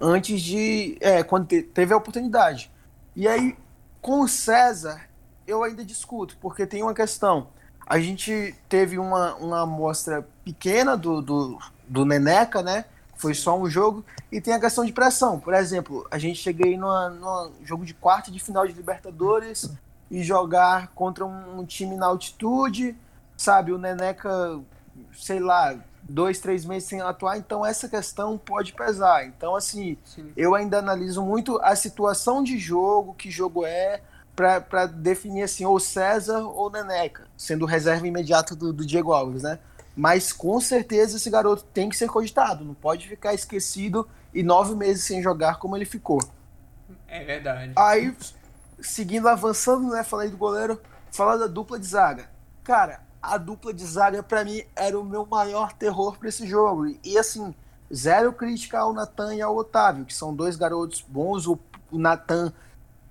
[0.00, 0.98] antes de.
[1.00, 2.70] É, quando te, teve a oportunidade.
[3.16, 3.56] E aí,
[4.02, 5.08] com o César,
[5.46, 7.48] eu ainda discuto, porque tem uma questão.
[7.86, 12.84] A gente teve uma, uma amostra pequena do, do, do Neneca, né?
[13.16, 14.04] Foi só um jogo.
[14.32, 15.38] E tem a questão de pressão.
[15.38, 19.70] Por exemplo, a gente cheguei num jogo de quarto de final de Libertadores
[20.10, 22.96] e jogar contra um, um time na altitude,
[23.36, 23.72] sabe?
[23.72, 24.60] O Neneca,
[25.12, 25.76] sei lá,
[26.08, 29.26] dois, três meses sem atuar, então essa questão pode pesar.
[29.26, 30.32] Então, assim, Sim.
[30.36, 34.02] eu ainda analiso muito a situação de jogo, que jogo é,
[34.34, 39.58] para definir assim, ou César ou Neneca, sendo reserva imediata do, do Diego Alves, né?
[39.96, 44.74] Mas com certeza esse garoto tem que ser cogitado, não pode ficar esquecido e nove
[44.74, 46.20] meses sem jogar como ele ficou.
[47.06, 47.72] É verdade.
[47.76, 48.14] Aí,
[48.80, 50.02] seguindo, avançando, né?
[50.02, 50.80] Falei do goleiro,
[51.12, 52.28] falar da dupla de zaga.
[52.64, 56.86] Cara, a dupla de zaga para mim era o meu maior terror para esse jogo.
[57.04, 57.54] E assim,
[57.94, 61.46] zero crítica ao Natan e ao Otávio, que são dois garotos bons.
[61.46, 61.58] O,
[61.92, 62.52] o Natan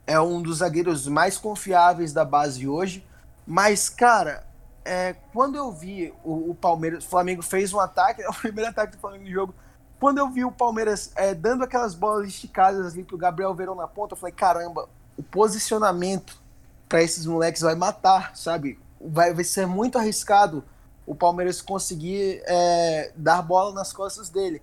[0.06, 3.06] é um dos zagueiros mais confiáveis da base hoje.
[3.46, 4.46] Mas, cara,
[4.86, 8.70] é, quando eu vi o, o, Palmeiras, o Flamengo fez um ataque, é o primeiro
[8.70, 9.56] ataque do Flamengo no jogo.
[10.00, 13.88] Quando eu vi o Palmeiras é, dando aquelas bolas esticadas ali pro Gabriel Verão na
[13.88, 16.42] ponta, eu falei: caramba, o posicionamento
[16.90, 18.80] para esses moleques vai matar, sabe?
[19.04, 20.64] vai, vai ser muito arriscado
[21.06, 24.62] o Palmeiras conseguir é, dar bola nas costas dele.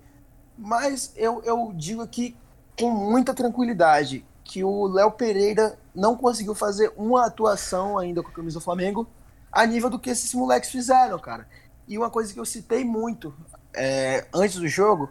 [0.57, 2.37] Mas eu, eu digo aqui
[2.79, 8.33] com muita tranquilidade que o Léo Pereira não conseguiu fazer uma atuação ainda com a
[8.33, 9.07] camisa do Flamengo
[9.53, 11.47] a nível do que esses moleques fizeram, cara.
[11.87, 13.33] E uma coisa que eu citei muito
[13.73, 15.09] é, antes do jogo,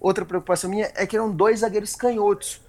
[0.00, 2.60] outra preocupação minha, é que eram dois zagueiros canhotos.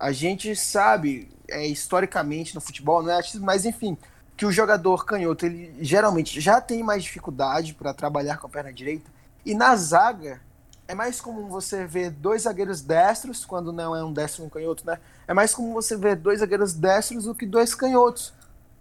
[0.00, 3.96] A gente sabe, é, historicamente no futebol, não é mas enfim,
[4.36, 8.72] que o jogador canhoto ele geralmente já tem mais dificuldade para trabalhar com a perna
[8.72, 9.08] direita
[9.46, 10.40] e na zaga
[10.88, 14.48] é mais comum você ver dois zagueiros destros quando não é um destro e um
[14.48, 14.98] canhoto, né?
[15.28, 18.32] É mais comum você ver dois zagueiros destros do que dois canhotos.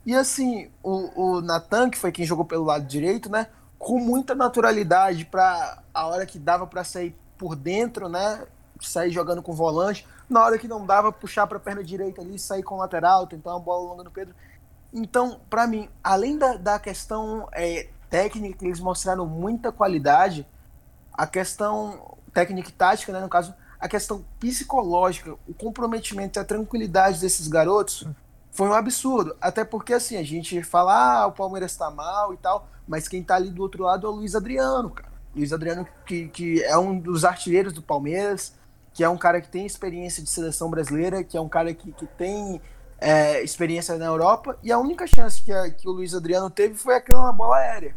[0.06, 3.48] E assim, o, o Natan, que foi quem jogou pelo lado direito, né?
[3.78, 8.48] Com muita naturalidade para a hora que dava para sair por dentro, né?
[8.80, 10.08] Sair jogando com volante.
[10.30, 13.52] Na hora que não dava, puxar para a perna direita ali, sair com lateral, tentar
[13.52, 14.34] uma bola longa no Pedro.
[14.93, 20.48] Então, para mim, além da, da questão é, técnica, que eles mostraram muita qualidade,
[21.17, 26.45] a questão técnica e tática, né, no caso, a questão psicológica, o comprometimento e a
[26.45, 28.08] tranquilidade desses garotos
[28.51, 29.36] foi um absurdo.
[29.41, 33.23] Até porque, assim, a gente fala, ah, o Palmeiras tá mal e tal, mas quem
[33.23, 35.12] tá ali do outro lado é o Luiz Adriano, cara.
[35.36, 38.53] Luiz Adriano, que, que é um dos artilheiros do Palmeiras,
[38.93, 41.91] que é um cara que tem experiência de seleção brasileira, que é um cara que,
[41.91, 42.60] que tem
[42.99, 46.73] é, experiência na Europa e a única chance que, a, que o Luiz Adriano teve
[46.73, 47.95] foi aquela bola aérea.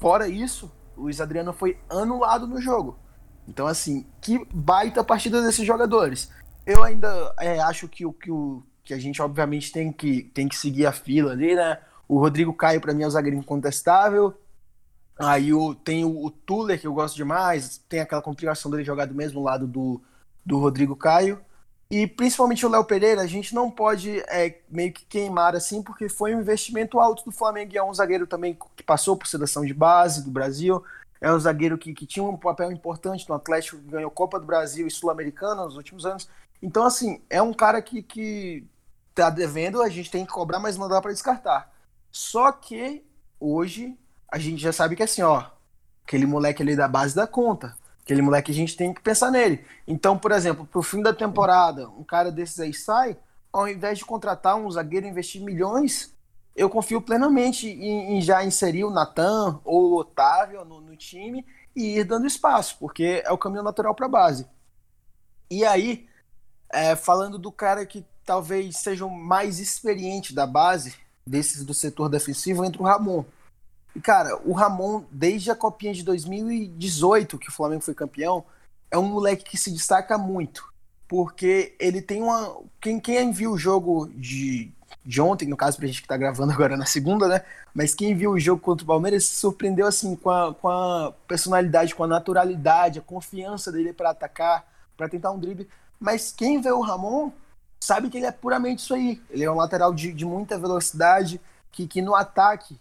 [0.00, 2.98] Fora isso, o Luiz Adriano foi anulado no jogo.
[3.48, 6.30] Então, assim, que baita partida desses jogadores.
[6.66, 10.46] Eu ainda é, acho que o, que o que a gente, obviamente, tem que, tem
[10.46, 11.78] que seguir a fila ali, né?
[12.06, 14.34] O Rodrigo Caio, para mim, é o zagueiro incontestável.
[15.18, 17.78] Aí o, tem o, o Tuller, que eu gosto demais.
[17.88, 20.02] Tem aquela complicação dele jogar do mesmo lado do,
[20.44, 21.40] do Rodrigo Caio.
[21.90, 26.08] E principalmente o Léo Pereira, a gente não pode é, meio que queimar assim, porque
[26.08, 29.64] foi um investimento alto do Flamengo e é um zagueiro também que passou por seleção
[29.64, 30.84] de base do Brasil.
[31.20, 34.86] É um zagueiro que, que tinha um papel importante no Atlético, ganhou Copa do Brasil
[34.86, 36.28] e Sul-Americana nos últimos anos.
[36.62, 38.64] Então, assim, é um cara que, que
[39.12, 41.72] tá devendo, a gente tem que cobrar, mas não dá para descartar.
[42.12, 43.04] Só que
[43.40, 43.98] hoje
[44.30, 45.44] a gente já sabe que assim, ó,
[46.04, 47.76] aquele moleque ali da base da conta.
[48.02, 49.64] Aquele moleque a gente tem que pensar nele.
[49.86, 53.16] Então, por exemplo, pro fim da temporada, um cara desses aí sai,
[53.52, 56.14] ao invés de contratar um zagueiro e investir milhões,
[56.56, 61.46] eu confio plenamente em, em já inserir o Natan ou o Otávio no, no, time
[61.74, 64.46] e ir dando espaço, porque é o caminho natural para a base.
[65.50, 66.06] E aí,
[66.72, 70.94] é, falando do cara que talvez seja o mais experiente da base,
[71.26, 73.24] desses do setor defensivo, entra o Ramon.
[74.02, 78.44] Cara, o Ramon, desde a copinha de 2018, que o Flamengo foi campeão,
[78.90, 80.70] é um moleque que se destaca muito.
[81.08, 82.56] Porque ele tem uma.
[82.80, 84.70] Quem, quem viu o jogo de,
[85.04, 87.42] de ontem, no caso, pra gente que tá gravando agora na segunda, né?
[87.74, 91.12] Mas quem viu o jogo contra o Palmeiras se surpreendeu, assim, com a, com a
[91.26, 94.64] personalidade, com a naturalidade, a confiança dele para atacar,
[94.96, 95.68] para tentar um drible.
[95.98, 97.32] Mas quem vê o Ramon
[97.80, 99.20] sabe que ele é puramente isso aí.
[99.30, 101.40] Ele é um lateral de, de muita velocidade,
[101.72, 102.78] que, que no ataque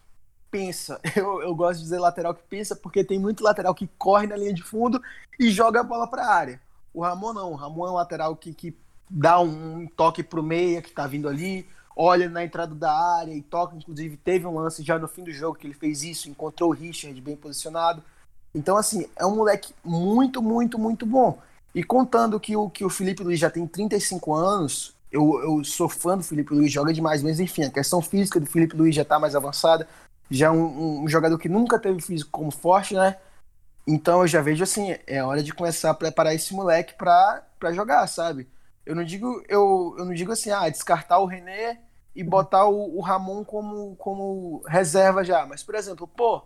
[0.50, 1.00] pensa.
[1.16, 4.36] Eu, eu gosto de dizer lateral que pensa porque tem muito lateral que corre na
[4.36, 5.02] linha de fundo
[5.40, 6.62] e joga a bola para a área.
[6.94, 7.52] O Ramon não.
[7.52, 8.76] O Ramon é um lateral que, que
[9.10, 13.42] dá um, toque pro meia que tá vindo ali, olha na entrada da área e
[13.42, 13.76] toca.
[13.76, 16.74] Inclusive, teve um lance já no fim do jogo que ele fez isso, encontrou o
[16.74, 18.04] Richard bem posicionado.
[18.54, 21.40] Então, assim, é um moleque muito, muito, muito bom.
[21.74, 25.88] E contando que o, que o Felipe Luiz já tem 35 anos, eu, eu sou
[25.88, 29.06] fã do Felipe Luiz, joga demais, mas enfim, a questão física do Felipe Luiz já
[29.06, 29.88] tá mais avançada.
[30.30, 33.18] Já é um, um jogador que nunca teve físico como forte, né?
[33.88, 37.74] Então eu já vejo assim, é hora de começar a preparar esse moleque pra, pra
[37.74, 38.48] jogar, sabe?
[38.86, 41.80] Eu não digo, eu, eu não digo assim, ah, descartar o René
[42.15, 45.46] e botar o, o Ramon como, como reserva já.
[45.46, 46.44] Mas, por exemplo, pô,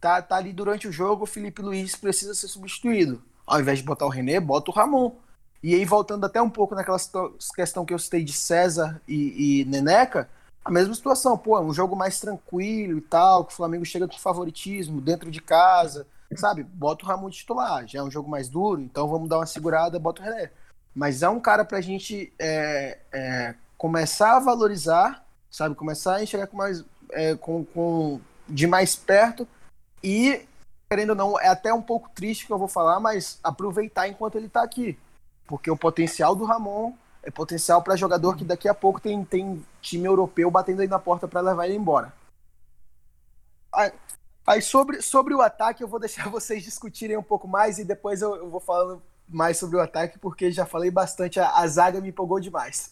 [0.00, 3.22] tá, tá ali durante o jogo, o Felipe Luiz precisa ser substituído.
[3.46, 5.16] Ao invés de botar o René, bota o Ramon.
[5.62, 6.98] E aí, voltando até um pouco naquela
[7.54, 10.28] questão que eu citei de César e, e Neneca,
[10.64, 14.18] a mesma situação, pô, um jogo mais tranquilo e tal, que o Flamengo chega com
[14.18, 16.62] favoritismo dentro de casa, sabe?
[16.62, 19.98] Bota o Ramon titular, já é um jogo mais duro, então vamos dar uma segurada,
[19.98, 20.50] bota o René.
[20.94, 25.74] Mas é um cara pra gente é, é, começar a valorizar, sabe?
[25.74, 29.46] Começar a enxergar com mais, é, com, com, de mais perto
[30.02, 30.46] e,
[30.88, 34.36] querendo ou não, é até um pouco triste que eu vou falar, mas aproveitar enquanto
[34.36, 34.98] ele tá aqui.
[35.46, 39.64] Porque o potencial do Ramon é potencial para jogador que daqui a pouco tem, tem
[39.80, 42.12] time europeu batendo aí na porta para levar ele embora.
[44.46, 48.20] Aí sobre, sobre o ataque, eu vou deixar vocês discutirem um pouco mais e depois
[48.20, 52.00] eu, eu vou falando mais sobre o ataque, porque já falei bastante, a, a zaga
[52.00, 52.90] me empolgou demais.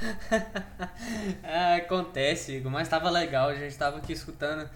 [1.42, 4.68] é, acontece, Igor, mas estava legal, a gente estava aqui escutando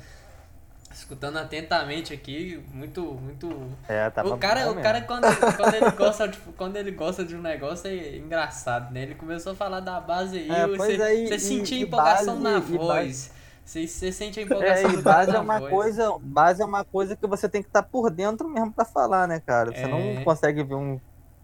[0.92, 3.48] escutando atentamente aqui, muito, muito.
[3.88, 5.24] É, tá o cara, o cara quando,
[5.56, 9.02] quando ele gosta de, quando ele gosta de um negócio é engraçado, né?
[9.02, 12.78] Ele começou a falar da base aí, é, você, aí, você sentia empolgação base, na
[12.78, 13.32] voz.
[13.64, 15.70] Você, você sente a empolgação é, e base é uma voz.
[15.70, 18.84] coisa, base é uma coisa que você tem que estar tá por dentro mesmo para
[18.84, 19.70] falar, né, cara?
[19.70, 19.86] Você é...
[19.86, 21.00] não consegue ver um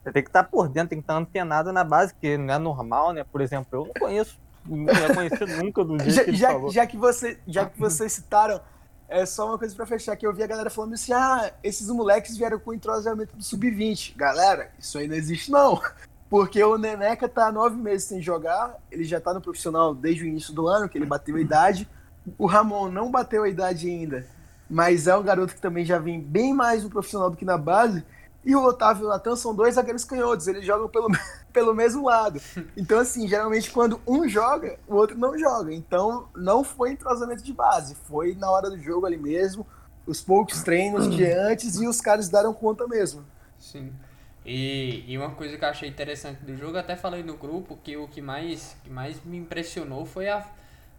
[0.07, 2.37] você tem que estar tá por dentro, tem que estar tá antenado na base, que
[2.39, 3.25] não é normal, né?
[3.25, 6.97] Por exemplo, eu não conheço, não conheci nunca do jeito já, que já, já que
[6.97, 8.61] você, já que vocês citaram
[9.09, 11.89] é só uma coisa para fechar, que eu vi a galera falando assim, ah, esses
[11.89, 14.17] moleques vieram com entrosamento do Sub-20.
[14.17, 15.81] Galera, isso aí não existe não.
[16.29, 20.27] Porque o Neneca tá nove meses sem jogar, ele já tá no profissional desde o
[20.27, 21.89] início do ano, que ele bateu a idade.
[22.37, 24.27] O Ramon não bateu a idade ainda,
[24.69, 27.57] mas é um garoto que também já vem bem mais no profissional do que na
[27.57, 28.05] base.
[28.47, 31.09] E o Otávio e o Natan são dois zagueiros canhotos, eles jogam pelo,
[31.53, 32.41] pelo mesmo lado.
[32.77, 35.75] Então, assim, geralmente quando um joga, o outro não joga.
[35.75, 39.67] Então, não foi entrosamento de base, foi na hora do jogo ali mesmo,
[40.07, 43.25] os poucos treinos de antes e os caras deram conta mesmo.
[43.59, 43.93] Sim.
[44.45, 47.97] E, e uma coisa que eu achei interessante do jogo, até falei no grupo, que
[47.97, 50.47] o que mais, que mais me impressionou foi a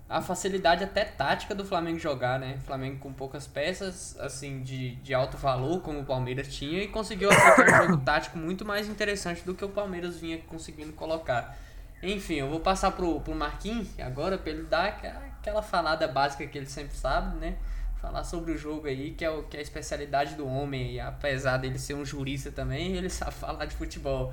[0.09, 2.57] a facilidade até tática do Flamengo jogar, né?
[2.65, 7.29] Flamengo com poucas peças, assim, de, de alto valor, como o Palmeiras tinha, e conseguiu
[7.29, 11.57] aplicar um jogo tático muito mais interessante do que o Palmeiras vinha conseguindo colocar.
[12.01, 16.57] Enfim, eu vou passar pro, pro Marquinhos agora, para ele dar aquela falada básica que
[16.57, 17.57] ele sempre sabe, né?
[18.07, 20.99] Falar sobre o jogo aí, que é, o, que é a especialidade do homem, e
[20.99, 24.31] apesar dele ser um jurista também, ele sabe falar de futebol.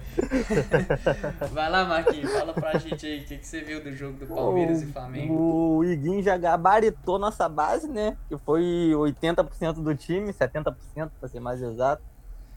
[1.53, 4.27] Vai lá, Marquinhos, fala pra gente aí o que, que você viu do jogo do
[4.27, 5.35] Palmeiras o, e Flamengo.
[5.35, 8.17] O Iguinho já gabaritou nossa base, né?
[8.29, 8.63] Que foi
[8.95, 10.75] 80% do time, 70%
[11.19, 12.03] para ser mais exato.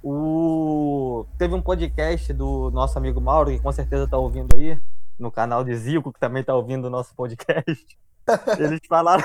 [0.03, 1.25] O...
[1.37, 4.79] Teve um podcast do nosso amigo Mauro, que com certeza tá ouvindo aí,
[5.17, 7.97] no canal de Zico, que também tá ouvindo o nosso podcast.
[8.59, 9.23] Eles falaram,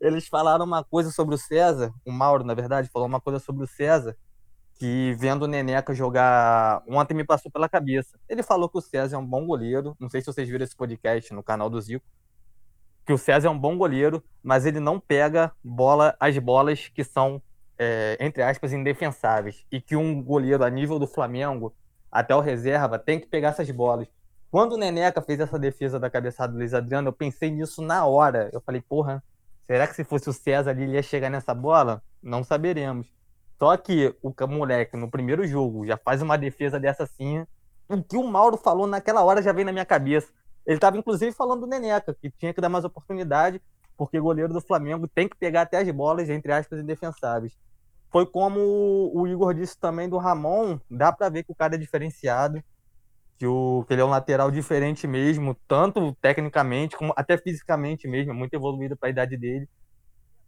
[0.00, 3.64] eles falaram uma coisa sobre o César, o Mauro, na verdade, falou uma coisa sobre
[3.64, 4.16] o César,
[4.78, 8.18] que vendo o Neneca jogar ontem me passou pela cabeça.
[8.28, 10.76] Ele falou que o César é um bom goleiro, não sei se vocês viram esse
[10.76, 12.04] podcast no canal do Zico,
[13.04, 17.04] que o César é um bom goleiro, mas ele não pega bola as bolas que
[17.04, 17.42] são,
[17.78, 19.66] é, entre aspas, indefensáveis.
[19.70, 21.74] E que um goleiro a nível do Flamengo,
[22.10, 24.08] até o reserva, tem que pegar essas bolas.
[24.50, 28.04] Quando o Neneca fez essa defesa da cabeçada do Luiz Adriano, eu pensei nisso na
[28.04, 28.50] hora.
[28.52, 29.22] Eu falei, porra,
[29.66, 32.02] será que se fosse o César ali, ele ia chegar nessa bola?
[32.22, 33.12] Não saberemos.
[33.58, 37.46] Só que o moleque, no primeiro jogo, já faz uma defesa dessa assim.
[37.88, 40.32] O que o Mauro falou naquela hora já veio na minha cabeça.
[40.66, 43.60] Ele estava inclusive falando do Neneca, que tinha que dar mais oportunidade,
[43.96, 47.56] porque goleiro do Flamengo tem que pegar até as bolas, entre aspas, indefensáveis.
[48.10, 48.60] Foi como
[49.14, 52.62] o Igor disse também do Ramon, dá para ver que o cara é diferenciado
[53.42, 58.30] que, o, que ele é um lateral diferente mesmo, tanto tecnicamente como até fisicamente mesmo,
[58.30, 59.68] é muito evoluído para a idade dele.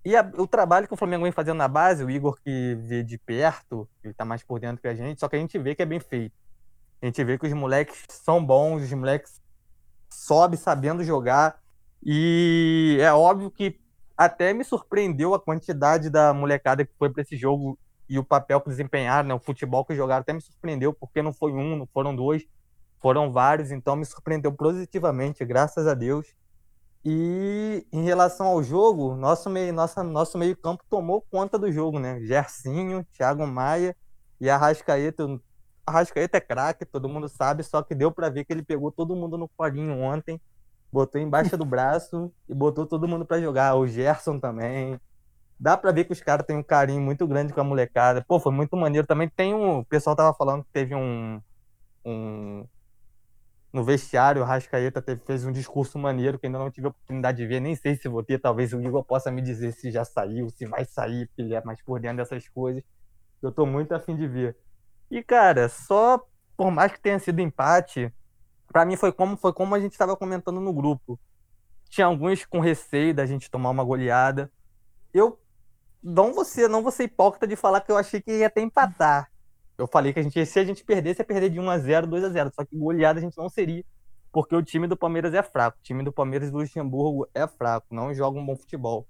[0.05, 3.03] E a, o trabalho que o Flamengo vem fazendo na base, o Igor que vê
[3.03, 5.75] de perto, ele está mais por dentro que a gente, só que a gente vê
[5.75, 6.37] que é bem feito.
[7.03, 9.43] A gente vê que os moleques são bons, os moleques
[10.09, 11.59] sobem sabendo jogar.
[12.01, 13.77] E é óbvio que
[14.17, 17.77] até me surpreendeu a quantidade da molecada que foi para esse jogo
[18.09, 19.35] e o papel que desempenharam, né?
[19.35, 22.47] o futebol que jogaram até me surpreendeu, porque não foi um, não foram dois,
[23.05, 26.27] foram vários, então me surpreendeu positivamente, graças a Deus.
[27.05, 31.98] E em relação ao jogo, nosso meio, nossa, nosso meio campo tomou conta do jogo,
[31.98, 32.19] né?
[32.23, 33.94] Gersinho, Thiago Maia
[34.40, 35.38] e Arrascaeta.
[35.87, 39.15] Arrascaeta é craque, todo mundo sabe, só que deu para ver que ele pegou todo
[39.15, 40.40] mundo no colinho ontem,
[40.90, 43.75] botou embaixo do braço e botou todo mundo para jogar.
[43.75, 44.98] O Gerson também.
[45.61, 48.25] Dá para ver que os caras têm um carinho muito grande com a molecada.
[48.27, 49.07] Pô, foi muito maneiro.
[49.07, 49.81] Também tem um.
[49.81, 51.38] O pessoal tava falando que teve um.
[52.02, 52.65] um
[53.75, 57.38] no vestiário, o Rascaeta teve, fez um discurso maneiro que ainda não tive a oportunidade
[57.38, 60.04] de ver, nem sei se vou ter, talvez o Igor possa me dizer se já
[60.04, 62.85] saiu, se vai sair, porque ele é mais por dentro dessas coisas.
[63.42, 64.56] Eu tô muito afim de ver.
[65.10, 66.25] E, cara, só
[66.56, 68.14] por mais que tenha sido empate,
[68.68, 71.18] para mim foi como foi como a gente estava comentando no grupo.
[71.90, 74.52] Tinha alguns com receio da gente tomar uma goleada.
[75.12, 75.37] Eu
[76.00, 79.29] não ser, não ser hipócrita de falar que eu achei que ia até empatar.
[79.77, 82.06] Eu falei que a gente, se a gente perdesse, ia perder de 1 a 0
[82.06, 83.85] 2 a 0 Só que goleada a gente não seria,
[84.33, 85.79] porque o time do Palmeiras é fraco.
[85.79, 89.06] O time do Palmeiras do Luxemburgo é fraco, não joga um bom futebol.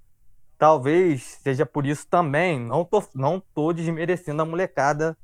[0.58, 5.16] Talvez seja por isso também, não tô, não tô desmerecendo a molecada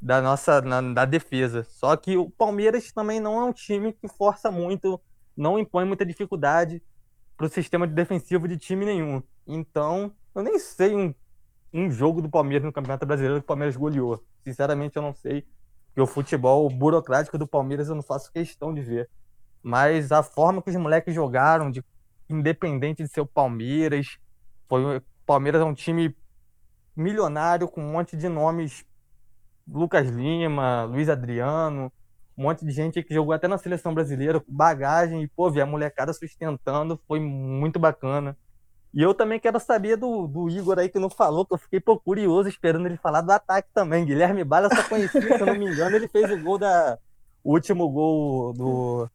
[0.00, 1.64] da nossa na, da defesa.
[1.64, 5.00] Só que o Palmeiras também não é um time que força muito,
[5.36, 6.82] não impõe muita dificuldade
[7.36, 9.22] para o sistema de defensivo de time nenhum.
[9.46, 11.14] Então, eu nem sei um
[11.72, 14.22] um jogo do Palmeiras no Campeonato Brasileiro que o Palmeiras goleou.
[14.44, 15.46] Sinceramente, eu não sei.
[15.86, 19.08] Porque o futebol burocrático do Palmeiras eu não faço questão de ver.
[19.62, 21.84] Mas a forma que os moleques jogaram, de
[22.28, 24.18] independente de ser o Palmeiras,
[24.68, 26.16] foi o Palmeiras é um time
[26.96, 28.84] milionário com um monte de nomes
[29.66, 31.92] Lucas Lima, Luiz Adriano,
[32.36, 35.66] um monte de gente que jogou até na seleção brasileira, bagagem, e pô, ver a
[35.66, 38.36] molecada sustentando, foi muito bacana.
[38.94, 41.80] E eu também quero saber do, do Igor aí que não falou, que eu fiquei
[41.80, 44.04] pô, curioso esperando ele falar do ataque também.
[44.04, 46.98] Guilherme Bala só conhecia, se eu não me engano, ele fez o gol da.
[47.42, 49.08] O último gol do.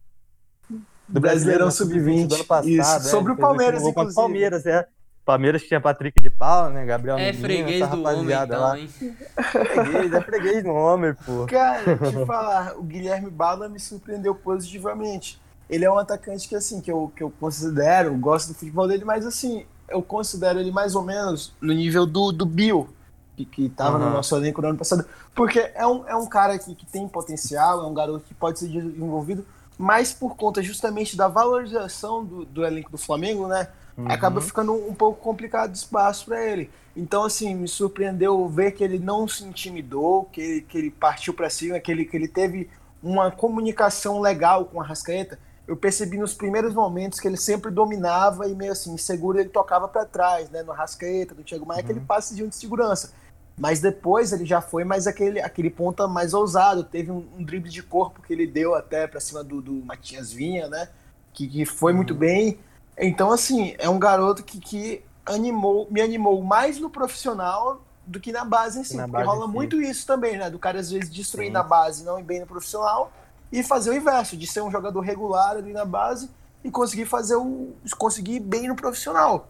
[1.07, 2.67] Do Brasileirão Sub-20 do ano passado.
[2.69, 4.15] Isso, é, sobre o ele fez Palmeiras, o inclusive.
[4.15, 4.87] Palmeiras, é.
[5.23, 6.85] Palmeiras tinha Patrick de Paula, né?
[6.85, 8.79] Gabriel É Menino, freguês essa do homem, então, lá.
[8.79, 8.87] hein?
[8.87, 11.45] Freguês, é freguês no homem, pô.
[11.45, 15.39] Cara, te falar, o Guilherme Bala me surpreendeu positivamente.
[15.69, 19.03] Ele é um atacante que, assim, que eu, que eu considero, gosto do futebol dele,
[19.03, 22.89] mas, assim, eu considero ele mais ou menos no nível do, do Bill,
[23.35, 24.13] que, que tava no Aham.
[24.13, 25.05] nosso elenco no ano passado.
[25.35, 28.59] Porque é um, é um cara que, que tem potencial, é um garoto que pode
[28.59, 29.45] ser desenvolvido,
[29.77, 33.67] mas por conta justamente da valorização do, do elenco do Flamengo, né?
[34.05, 36.69] acaba ficando um pouco complicado de espaço para ele.
[36.95, 41.33] Então, assim, me surpreendeu ver que ele não se intimidou, que ele, que ele partiu
[41.33, 42.69] para cima, que ele, que ele teve
[43.01, 45.39] uma comunicação legal com a Rascaeta.
[45.67, 49.87] Eu percebi nos primeiros momentos que ele sempre dominava e meio assim, inseguro, ele tocava
[49.87, 50.63] para trás, né?
[50.63, 53.11] No Rascaeta, do Thiago Maia, aquele passe de segurança.
[53.57, 56.83] Mas depois ele já foi mais aquele, aquele ponta mais ousado.
[56.83, 60.31] Teve um, um drible de corpo que ele deu até para cima do, do Matias
[60.31, 60.89] Vinha, né?
[61.33, 62.59] Que, que foi muito bem.
[62.97, 68.31] Então, assim, é um garoto que, que animou, me animou mais no profissional do que
[68.31, 68.95] na base em si.
[68.95, 69.53] Na porque rola em si.
[69.53, 70.49] muito isso também, né?
[70.49, 71.53] Do cara às vezes destruir Sim.
[71.53, 73.11] na base, não ir bem no profissional,
[73.51, 76.29] e fazer o inverso, de ser um jogador regular ali na base
[76.63, 77.73] e conseguir fazer o.
[77.97, 79.49] conseguir ir bem no profissional.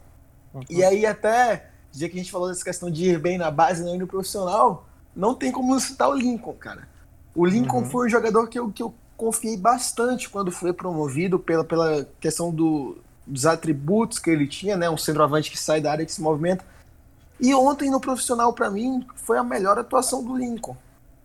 [0.70, 3.82] E aí até, dia que a gente falou dessa questão de ir bem na base
[3.82, 4.86] e não ir no profissional,
[5.16, 6.88] não tem como não citar o Lincoln, cara.
[7.36, 7.86] O Lincoln Uhum.
[7.86, 12.52] foi um jogador que eu, que eu confiei bastante quando foi promovido pela, pela questão
[12.52, 14.90] do, dos atributos que ele tinha, né?
[14.90, 16.64] Um centroavante que sai da área que se movimenta.
[17.40, 20.76] E ontem no profissional, para mim, foi a melhor atuação do Lincoln.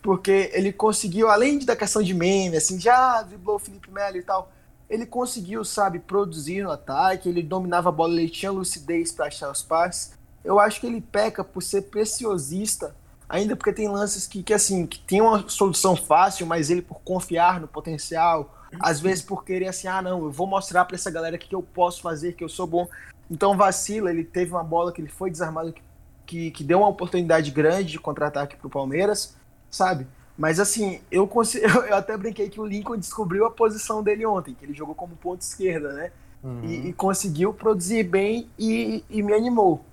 [0.02, 4.22] Porque ele conseguiu, além da questão de meme, assim, já driblou o Felipe Melo e
[4.22, 4.50] tal,
[4.90, 9.50] ele conseguiu, sabe, produzir no ataque, ele dominava a bola, ele tinha lucidez para achar
[9.50, 10.12] os passes.
[10.44, 12.94] Eu acho que ele peca por ser preciosista,
[13.26, 17.00] ainda porque tem lances que, que assim, que tem uma solução fácil, mas ele por
[17.00, 21.10] confiar no potencial, às vezes por querer assim, ah, não, eu vou mostrar para essa
[21.10, 22.86] galera que eu posso fazer, que eu sou bom.
[23.30, 25.82] Então vacila, ele teve uma bola que ele foi desarmado, que,
[26.26, 29.36] que, que deu uma oportunidade grande de contra-ataque pro Palmeiras,
[29.72, 30.06] sabe?
[30.38, 34.54] Mas assim, eu, consigo, eu até brinquei que o Lincoln descobriu a posição dele ontem,
[34.54, 36.12] que ele jogou como ponto esquerda, né?
[36.44, 36.64] Uhum.
[36.64, 39.84] E, e conseguiu produzir bem e, e me animou.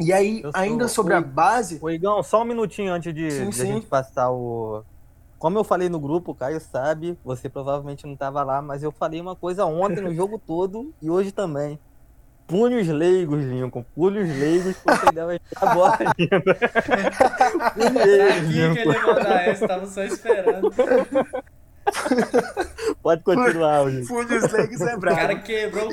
[0.00, 1.24] E aí, ainda sobre a Oi.
[1.24, 3.62] base, Ô, Igão, só um minutinho antes de, Sim, de sim.
[3.62, 4.82] a gente passar o.
[5.38, 8.92] Como eu falei no grupo, o Caio sabe, você provavelmente não estava lá, mas eu
[8.92, 11.78] falei uma coisa ontem no jogo todo e hoje também.
[12.52, 13.82] Punhos leigos, Lincoln.
[13.94, 16.40] Punhos leigos, porque ele deve a bola ainda.
[17.72, 19.14] Punhos Tá leigos, aqui que ele Lincoln.
[19.14, 20.70] mandar essa, tava só esperando.
[23.02, 24.06] Pode continuar, Lincoln.
[24.06, 25.16] Fundos Leigos é O brabo.
[25.16, 25.92] cara quebrou o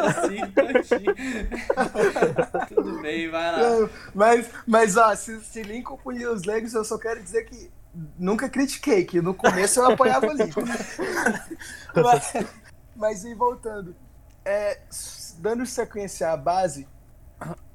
[0.00, 1.14] assim, todinho.
[2.74, 3.58] Tudo bem, vai lá.
[3.58, 7.70] Não, Mas, mas ó, se, se Lincoln punir os Legos, eu só quero dizer que
[8.18, 10.64] nunca critiquei, que no começo eu apoiava Lincoln.
[11.94, 12.32] mas,
[12.96, 13.94] mas e voltando.
[14.44, 14.80] É,
[15.38, 16.86] dando sequência à base,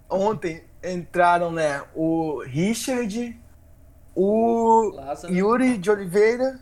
[0.10, 3.40] ontem entraram, né, o Richard,
[4.16, 5.34] o Lázaro.
[5.34, 6.60] Yuri de Oliveira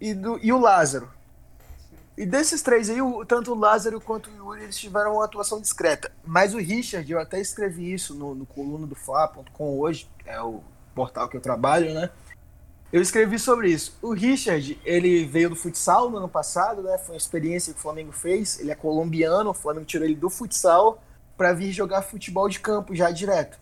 [0.00, 1.10] e, do, e o Lázaro.
[2.16, 5.60] E desses três aí, o- tanto o Lázaro quanto o Yuri, eles tiveram uma atuação
[5.60, 6.10] discreta.
[6.24, 10.62] Mas o Richard, eu até escrevi isso no, no coluna do Fla.com hoje, é o
[10.94, 12.08] portal que eu trabalho, né?
[12.96, 13.94] Eu escrevi sobre isso.
[14.00, 16.96] O Richard, ele veio do futsal no ano passado, né?
[16.96, 18.58] Foi uma experiência que o Flamengo fez.
[18.58, 21.02] Ele é colombiano, o Flamengo tirou ele do futsal
[21.36, 23.60] para vir jogar futebol de campo já direto.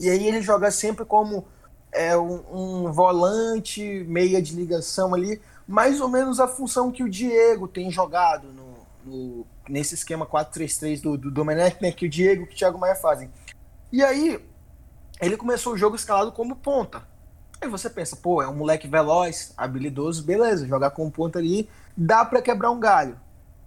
[0.00, 1.46] E aí ele joga sempre como
[1.92, 7.08] é, um, um volante, meia de ligação ali, mais ou menos a função que o
[7.08, 11.92] Diego tem jogado no, no- nesse esquema 4-3-3 do, do Domenech, né?
[11.92, 13.30] Que o Diego e o Thiago Maia fazem.
[13.92, 14.44] E aí,
[15.20, 17.06] ele começou o jogo escalado como ponta.
[17.60, 22.24] Aí você pensa, pô, é um moleque veloz, habilidoso, beleza, jogar como ponta ali, dá
[22.24, 23.18] pra quebrar um galho.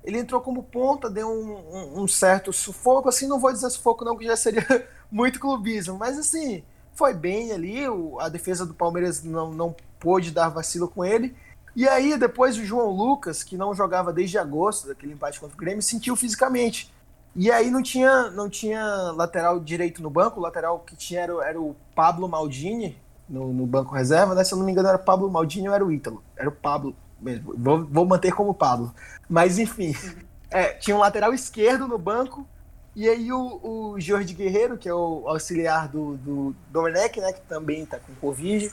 [0.04, 4.06] Ele entrou como ponta, deu um, um- um certo sufoco, assim, não vou dizer sufoco
[4.06, 4.66] não, que já seria
[5.12, 6.64] muito clubismo, mas assim,
[6.96, 11.36] foi bem ali, o- a defesa do Palmeiras não, não pôde dar vacilo com ele.
[11.76, 15.60] E aí, depois o João Lucas, que não jogava desde agosto, daquele empate contra o
[15.60, 16.92] Grêmio, sentiu fisicamente.
[17.36, 18.84] E aí não tinha, não tinha
[19.16, 22.98] lateral direito no banco, o lateral que tinha era, era o Pablo Maldini
[23.32, 24.44] no, no banco reserva, né?
[24.44, 26.22] Se eu não me engano, era Pablo Maldini ou era o Ítalo?
[26.36, 27.56] Era o Pablo mesmo.
[27.58, 28.94] Vou, vou manter como Pablo.
[29.30, 29.96] Mas enfim,
[30.52, 32.46] é, tinha um lateral esquerdo no banco,
[32.94, 37.32] e aí o, o Jorge Guerreiro, que é o auxiliar do, do Domenech, né?
[37.32, 38.70] Que também tá com Covid.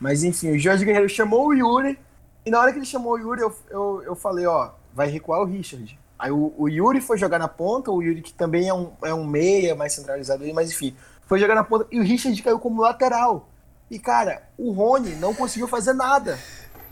[0.00, 1.98] Mas enfim, o Jorge Guerreiro chamou o Yuri,
[2.46, 5.40] e na hora que ele chamou o Yuri, eu, eu, eu falei, ó, vai recuar
[5.40, 5.98] o Richard.
[6.18, 9.12] Aí o, o Yuri foi jogar na ponta, o Yuri que também é um, é
[9.12, 10.94] um meia, mais centralizado mas enfim,
[11.26, 13.48] foi jogar na ponta, e o Richard caiu como lateral.
[13.90, 16.38] E cara, o Rony não conseguiu fazer nada.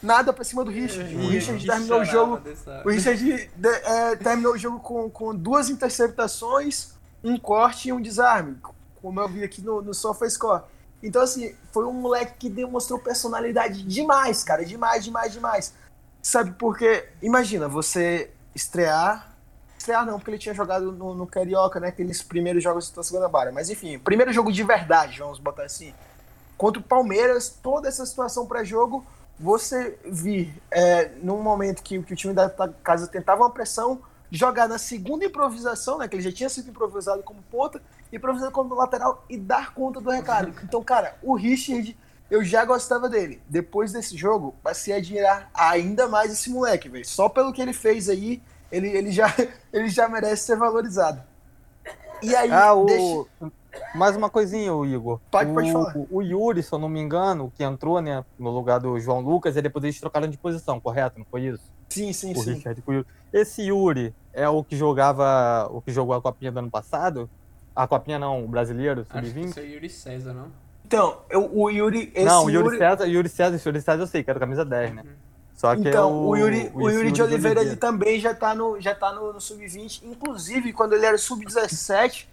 [0.02, 1.14] Nada pra cima do Richard.
[1.16, 2.40] O Richard terminou o jogo.
[2.84, 3.22] O Richard
[3.56, 6.92] de- é, terminou o jogo com, com duas interceptações,
[7.22, 8.56] um corte e um desarme.
[9.00, 10.62] Como eu vi aqui no, no SofaScore.
[11.02, 14.64] Então, assim, foi um moleque que demonstrou personalidade demais, cara.
[14.64, 15.74] Demais, demais, demais.
[16.20, 19.36] Sabe, porque, imagina, você estrear.
[19.78, 21.88] Estrear não, porque ele tinha jogado no, no Carioca, né?
[21.88, 23.52] Aqueles primeiros jogos da segunda barra.
[23.52, 25.94] Mas enfim, primeiro jogo de verdade, vamos botar assim.
[26.58, 29.06] Contra o Palmeiras, toda essa situação pré-jogo,
[29.38, 32.50] você vir é, num momento que, que o time da
[32.82, 34.00] casa tentava uma pressão,
[34.30, 36.08] jogar na segunda improvisação, né?
[36.08, 37.80] Que ele já tinha sido improvisado como ponta,
[38.12, 40.52] improvisado como lateral e dar conta do recado.
[40.64, 41.96] Então, cara, o Richard,
[42.28, 43.40] eu já gostava dele.
[43.48, 47.06] Depois desse jogo, passei a admirar ainda mais esse moleque, velho.
[47.06, 48.42] Só pelo que ele fez aí,
[48.72, 49.32] ele, ele, já,
[49.72, 51.22] ele já merece ser valorizado.
[52.20, 52.84] E aí, Ah, o...
[52.84, 53.52] deixa-
[53.94, 55.20] Mais uma coisinha, o Igor.
[55.30, 55.94] Pode- o, pode falar.
[56.10, 59.56] O Yuri, se eu não me engano, que entrou, né, no lugar do João Lucas,
[59.56, 61.18] e depois eles trocaram de posição, correto?
[61.18, 61.62] Não foi isso?
[61.88, 62.54] Sim, sim, O sim.
[62.54, 63.06] Richard o Yuri.
[63.32, 67.28] Esse Yuri é o que jogava, o que jogou a copinha do ano passado?
[67.74, 69.50] A copinha não, o brasileiro, Acho que sub-20?
[69.50, 70.46] isso é Yuri César, não?
[70.84, 72.10] Então, eu- o Yuri.
[72.14, 74.64] Esse Não, o Yuri, César, Yuri César, esse Yuri César eu sei, que era camisa
[74.64, 75.02] 10, né?
[75.54, 78.32] Só que Então, é o, o, Yuri, o esse Yuri de Oliveira ele também já
[78.32, 80.02] tá no, já tá no, no sub-20.
[80.04, 82.26] Inclusive, quando ele era sub-17,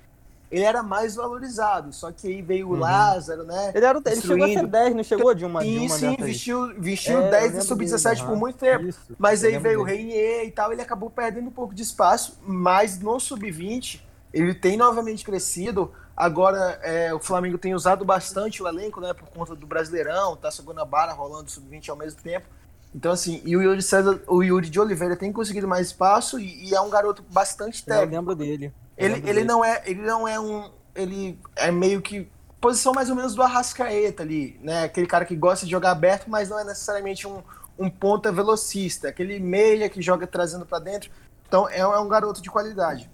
[0.52, 1.92] ele era mais valorizado.
[1.94, 2.80] Só que aí veio o Uhum.
[2.80, 3.72] Lázaro, né?
[3.74, 4.68] Ele, era, ele chegou a ser Destruindo.
[4.68, 7.60] 10, não chegou de uma, de Sim, uma sim, vestiu, vestiu É, eu 10 lembro
[7.60, 8.86] de sub-17 dele, por muito tempo.
[8.86, 9.98] Isso, Mas eu aí veio o dele.
[9.98, 14.02] Reinier e tal, ele acabou perdendo um pouco de espaço, mas no sub-20
[14.34, 15.92] ele tem novamente crescido.
[16.16, 20.50] Agora é, o Flamengo tem usado bastante o elenco, né, por conta do Brasileirão, tá
[20.52, 22.46] segunda barra rolando sub-20 ao mesmo tempo.
[22.94, 26.70] Então assim, e o Yuri César, o Yuri de Oliveira tem conseguido mais espaço e,
[26.70, 28.16] e é um garoto bastante Eu técnico.
[28.16, 28.74] lembro dele.
[28.98, 29.44] Ele, ele dele.
[29.44, 32.30] não é, ele não é um, ele é meio que
[32.62, 34.84] posição mais ou menos do Arrascaeta ali, né?
[34.86, 37.44] Aquele cara que gosta de jogar aberto, mas não é necessariamente um,
[37.78, 41.12] um ponta velocista, aquele meia que joga trazendo pra dentro.
[41.48, 43.10] Então é, é um garoto de qualidade.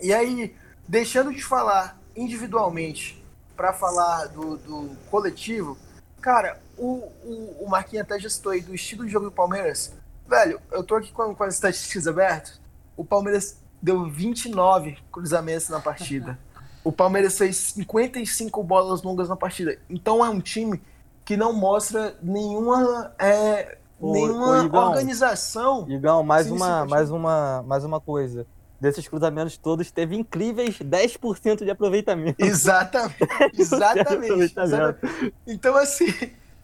[0.00, 0.54] E aí,
[0.86, 3.24] deixando de falar individualmente
[3.56, 5.78] para falar do, do coletivo,
[6.20, 9.92] cara, o, o, o Marquinhos até já citou aí do estilo de jogo do Palmeiras.
[10.28, 12.60] Velho, eu tô aqui com, com as estatísticas abertas.
[12.96, 16.38] O Palmeiras deu 29 cruzamentos na partida.
[16.82, 19.78] O Palmeiras fez 55 bolas longas na partida.
[19.90, 20.80] Então é um time
[21.24, 24.88] que não mostra nenhuma, é, Ô, nenhuma ô, Igão.
[24.90, 25.90] organização.
[25.90, 28.46] Igão, mais uma, mais uma, mais uma coisa.
[28.80, 32.44] Desses cruzamentos todos, teve incríveis 10% de aproveitamento.
[32.44, 33.16] Exatamente.
[33.58, 34.60] Exatamente.
[34.60, 35.34] Exatamente.
[35.46, 36.14] Então, assim,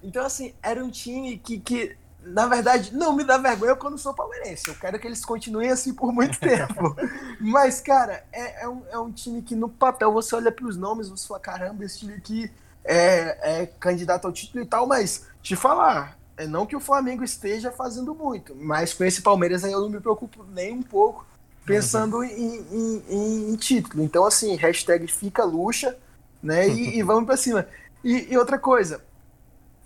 [0.03, 4.14] então, assim, era um time que, que, na verdade, não me dá vergonha quando sou
[4.14, 4.68] palmeirense.
[4.68, 6.97] Eu quero que eles continuem assim por muito tempo.
[7.41, 10.77] Mas, cara, é, é, um, é um time que no papel você olha para os
[10.77, 12.51] nomes você fala, caramba, esse time aqui
[12.85, 17.23] é, é candidato ao título e tal, mas te falar, é não que o Flamengo
[17.23, 21.27] esteja fazendo muito, mas com esse Palmeiras aí eu não me preocupo nem um pouco.
[21.64, 24.03] pensando em, em, em, em título.
[24.03, 25.97] Então, assim, hashtag fica luxa,
[26.43, 26.68] né?
[26.68, 27.66] E, e vamos para cima.
[28.03, 29.01] E, e, outra coisa,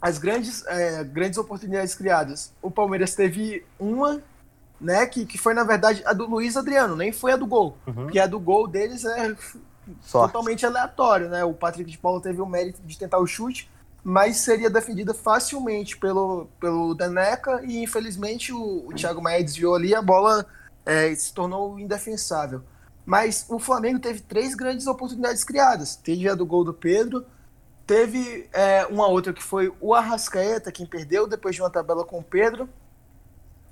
[0.06, 2.52] as grandes, é, grandes oportunidades criadas.
[2.62, 4.22] O Palmeiras teve uma,
[4.80, 5.04] né?
[5.04, 7.76] Que, que foi, na verdade, a do Luiz Adriano, nem foi a do gol.
[7.84, 7.94] Uhum.
[8.04, 9.34] Porque a do gol deles é
[10.02, 10.32] Sorte.
[10.32, 11.44] totalmente aleatório, né?
[11.44, 13.68] O Patrick de Paulo teve o mérito de tentar o chute,
[14.04, 19.92] mas seria defendida facilmente pelo, pelo Daneca e infelizmente o, o Thiago Maia desviou ali
[19.92, 20.46] a bola
[20.84, 22.62] é, se tornou indefensável.
[23.04, 25.96] Mas o Flamengo teve três grandes oportunidades criadas.
[25.96, 27.26] Teve a do gol do Pedro,
[27.86, 32.18] teve é, uma outra que foi o Arrascaeta, quem perdeu depois de uma tabela com
[32.18, 32.68] o Pedro.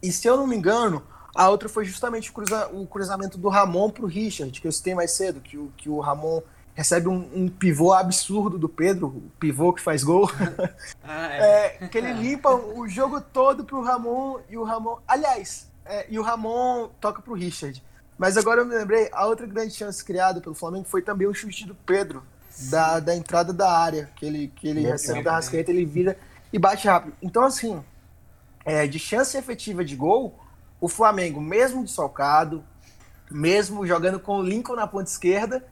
[0.02, 1.02] E se eu não me engano,
[1.34, 4.72] a outra foi justamente o, cruza, o cruzamento do Ramon para o Richard, que eu
[4.72, 6.42] citei mais cedo, que o, que o Ramon
[6.74, 10.30] recebe um, um, pivô absurdo do Pedro, o pivô que faz gol.
[11.06, 11.76] Ah, é.
[11.80, 14.98] é, que ele limpa o jogo todo pro Ramon e o Ramon.
[15.06, 17.82] Aliás, é, e o Ramon toca pro Richard.
[18.16, 21.34] Mas agora eu me lembrei, a outra grande chance criada pelo Flamengo foi também o
[21.34, 22.22] chute do Pedro,
[22.70, 26.16] da, da entrada da área, que ele, que ele recebe da rascaeta, ele vira
[26.52, 27.16] e bate rápido.
[27.22, 27.82] Então, assim,
[28.64, 30.38] é, de chance efetiva de gol,
[30.80, 32.64] o Flamengo, mesmo desfalcado,
[33.30, 35.64] mesmo jogando com o Lincoln na ponta esquerda,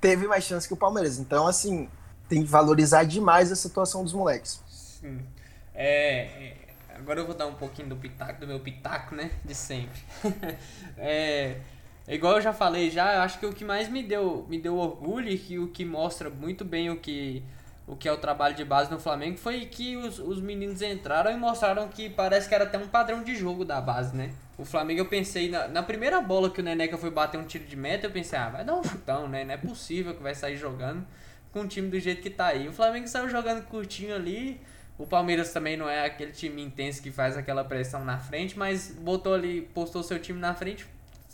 [0.00, 1.18] teve mais chance que o Palmeiras.
[1.18, 1.88] Então, assim,
[2.28, 4.60] tem que valorizar demais a situação dos moleques.
[4.68, 5.20] Sim.
[5.74, 6.54] É,
[7.02, 9.32] Agora eu vou dar um pouquinho do pitaco, do meu pitaco, né?
[9.44, 10.00] De sempre.
[10.96, 11.56] é,
[12.08, 14.76] igual eu já falei já, eu acho que o que mais me deu, me deu
[14.76, 17.42] orgulho e que o que mostra muito bem o que,
[17.86, 21.30] o que é o trabalho de base no Flamengo foi que os, os meninos entraram
[21.30, 24.32] e mostraram que parece que era até um padrão de jogo da base, né?
[24.58, 27.64] O Flamengo eu pensei, na, na primeira bola que o Neneca foi bater um tiro
[27.64, 29.44] de meta, eu pensei, ah, vai dar um chutão, né?
[29.44, 31.04] Não é possível que vai sair jogando
[31.52, 32.68] com o time do jeito que tá aí.
[32.68, 34.60] O Flamengo saiu jogando curtinho ali
[35.02, 38.94] o Palmeiras também não é aquele time intenso que faz aquela pressão na frente, mas
[39.00, 40.86] botou ali, postou seu time na frente,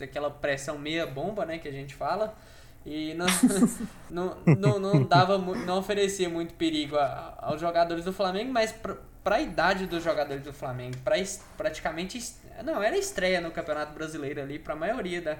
[0.04, 2.36] aquela pressão meia bomba, né, que a gente fala.
[2.84, 3.26] E não,
[4.08, 9.36] não, não, não, dava, não oferecia muito perigo a, aos jogadores do Flamengo, mas para
[9.36, 11.16] a idade dos jogadores do Flamengo, pra,
[11.56, 12.36] praticamente.
[12.64, 15.36] Não, era estreia no Campeonato Brasileiro ali para a maioria da,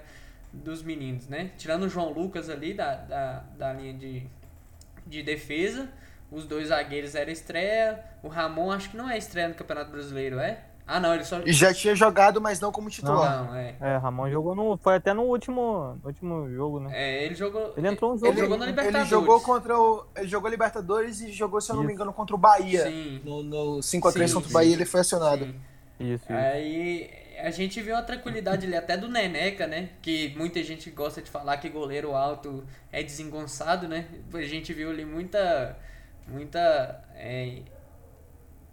[0.53, 1.51] dos meninos, né?
[1.57, 4.27] Tirando o João Lucas ali da, da, da linha de,
[5.07, 5.89] de defesa.
[6.31, 8.05] Os dois zagueiros era estreia.
[8.23, 10.61] O Ramon acho que não é estreia no Campeonato Brasileiro, é?
[10.89, 11.39] Ah, não, ele só.
[11.45, 13.45] Já tinha jogado, mas não como titular.
[13.45, 13.77] Não, é.
[13.79, 14.79] É, Ramon jogou no.
[14.79, 16.91] Foi até no último, no último jogo, né?
[16.95, 17.75] É, ele jogou.
[17.77, 18.33] Ele entrou no jogo.
[18.33, 19.01] Ele jogou na Libertadores.
[19.03, 20.07] Ele jogou contra o.
[20.17, 22.85] Ele jogou Libertadores e jogou, se eu não me engano, contra o Bahia.
[22.85, 23.21] Sim.
[23.23, 25.45] No, no 5x3 contra o Bahia ele foi acionado.
[25.45, 25.55] Sim.
[26.01, 26.33] Isso, isso.
[26.33, 29.91] Aí a gente viu a tranquilidade ali até do Neneca, né?
[30.01, 34.07] Que muita gente gosta de falar que goleiro alto é desengonçado, né?
[34.33, 35.77] A gente viu ali muita
[36.27, 37.59] muita é,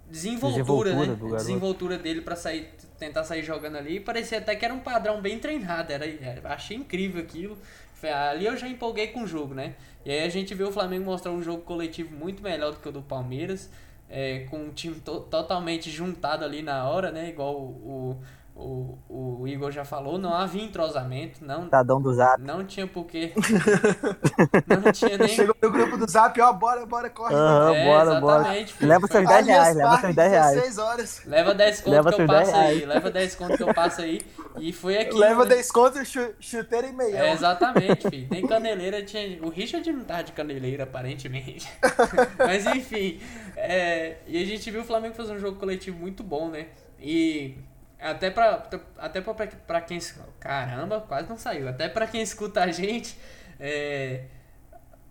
[0.09, 1.37] desenvoltura, desenvoltura, né?
[1.37, 3.99] desenvoltura dele para sair tentar sair jogando ali.
[3.99, 7.57] Parecia até que era um padrão bem treinado, era, era achei incrível aquilo.
[8.03, 9.73] Ali eu já empolguei com o jogo, né?
[10.05, 12.87] E aí a gente viu o Flamengo mostrar um jogo coletivo muito melhor do que
[12.87, 13.69] o do Palmeiras,
[14.07, 17.29] é, com um time to totalmente juntado ali na hora, né?
[17.29, 18.23] Igual o, o,
[18.55, 21.69] o Igor já falou, não havia entrosamento, não.
[21.69, 22.41] Tadão do Zap.
[22.41, 23.33] Não tinha porquê.
[24.67, 25.27] não tinha nem.
[25.27, 27.35] Chegou no grupo do Zap, ó, bora, bora, corre.
[27.35, 28.43] Uhum, é, bora, bora.
[28.65, 30.77] Filho, leva seus 10 reais, leva seus 10 reais.
[30.77, 31.21] Horas.
[31.25, 34.21] Leva 10 conto leva que eu passo aí, leva 10 conto que eu passo aí.
[34.57, 35.17] E foi aqui.
[35.17, 35.55] Leva né?
[35.55, 35.99] 10 conto,
[36.39, 37.17] chuteira e meia.
[37.17, 38.29] É, exatamente, filho.
[38.29, 39.37] Tem caneleira, tinha.
[39.43, 41.69] O Richard não tava de caneleira, aparentemente.
[42.39, 43.19] Mas enfim.
[43.55, 44.17] É...
[44.27, 46.67] E a gente viu o Flamengo fazer um jogo coletivo muito bom, né?
[46.99, 47.57] E
[48.05, 48.63] até pra,
[48.97, 49.99] até pra, pra quem.
[50.39, 51.67] Caramba, quase não saiu.
[51.67, 53.17] Até pra quem escuta a gente,
[53.59, 54.25] é,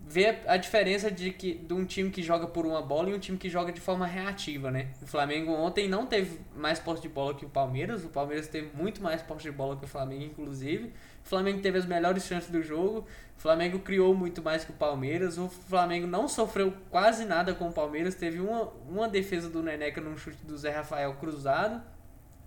[0.00, 3.18] ver a diferença de, que, de um time que joga por uma bola e um
[3.18, 4.88] time que joga de forma reativa, né?
[5.02, 8.04] O Flamengo ontem não teve mais posse de bola que o Palmeiras.
[8.04, 10.92] O Palmeiras teve muito mais posse de bola que o Flamengo, inclusive.
[11.24, 13.08] O Flamengo teve as melhores chances do jogo.
[13.36, 15.36] O Flamengo criou muito mais que o Palmeiras.
[15.36, 18.14] O Flamengo não sofreu quase nada com o Palmeiras.
[18.14, 21.93] Teve uma, uma defesa do Neneca num chute do Zé Rafael cruzado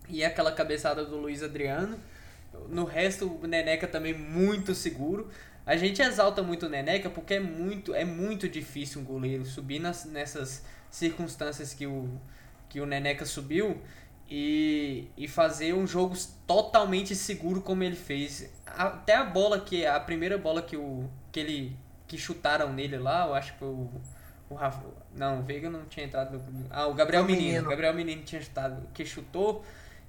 [0.10, 2.00] e aquela cabeçada do Luiz Adriano.
[2.70, 5.30] No resto, o Neneca também muito seguro.
[5.66, 9.80] A gente exalta muito o Neneca porque é muito, é muito difícil um goleiro subir
[9.80, 12.10] nas, nessas circunstâncias que o,
[12.70, 13.82] que o Neneca subiu
[14.30, 18.50] e, e fazer um jogo totalmente seguro como ele fez.
[18.66, 21.78] Até a bola que a primeira bola que o que ele
[22.08, 23.90] que chutaram nele lá, eu acho que foi o
[24.50, 24.82] o Rafa,
[25.14, 28.42] não, o Veiga não tinha entrado no, Ah, o Gabriel Menino, Menino, Gabriel Menino tinha
[28.42, 29.64] chutado, que chutou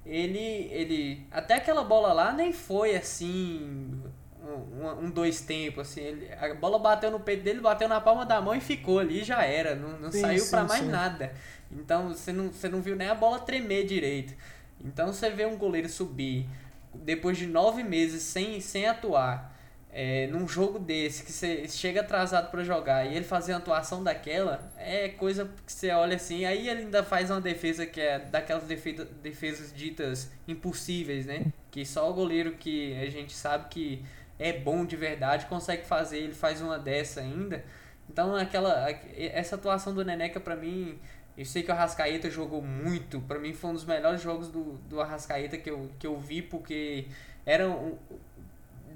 [0.09, 1.27] ele, ele.
[1.31, 4.03] Até aquela bola lá nem foi assim.
[4.43, 6.01] Um, um, dois tempos, assim.
[6.01, 9.23] Ele, a bola bateu no peito dele, bateu na palma da mão e ficou ali,
[9.23, 9.75] já era.
[9.75, 10.91] Não, não sim, saiu para mais sim.
[10.91, 11.35] nada.
[11.71, 14.35] Então você não, você não viu nem a bola tremer direito.
[14.83, 16.49] Então você vê um goleiro subir
[16.95, 19.55] depois de nove meses sem, sem atuar,
[19.91, 24.03] é, num jogo desse, que você chega atrasado para jogar e ele fazer uma atuação
[24.03, 28.19] daquela, é coisa que você olha assim, aí ele ainda faz uma defesa que é
[28.19, 31.47] daquelas defesa, defesas ditas impossíveis, né?
[31.71, 34.05] Que só o goleiro que a gente sabe que
[34.39, 37.65] é bom de verdade consegue fazer, ele faz uma dessa ainda.
[38.11, 40.99] Então aquela essa atuação do Neneca para mim,
[41.37, 44.75] eu sei que o Arrascaeta jogou muito, para mim foi um dos melhores jogos do,
[44.89, 47.07] do Arrascaeta que eu, que eu vi, porque
[47.47, 47.97] era um,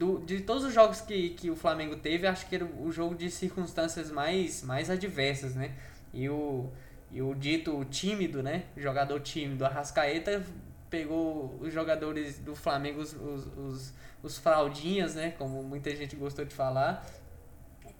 [0.02, 3.14] do, de todos os jogos que, que o Flamengo teve, acho que era o jogo
[3.14, 5.72] de circunstâncias mais, mais adversas, né?
[6.12, 6.68] E o,
[7.12, 8.64] e o dito tímido, né?
[8.76, 10.44] Jogador tímido, Arrascaeta
[10.90, 13.94] pegou os jogadores do Flamengo, os, os, os,
[14.24, 15.30] os fraldinhas, né?
[15.38, 17.06] Como muita gente gostou de falar.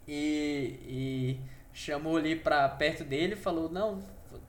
[0.05, 1.39] E, e
[1.71, 4.03] chamou ali pra perto dele falou, não,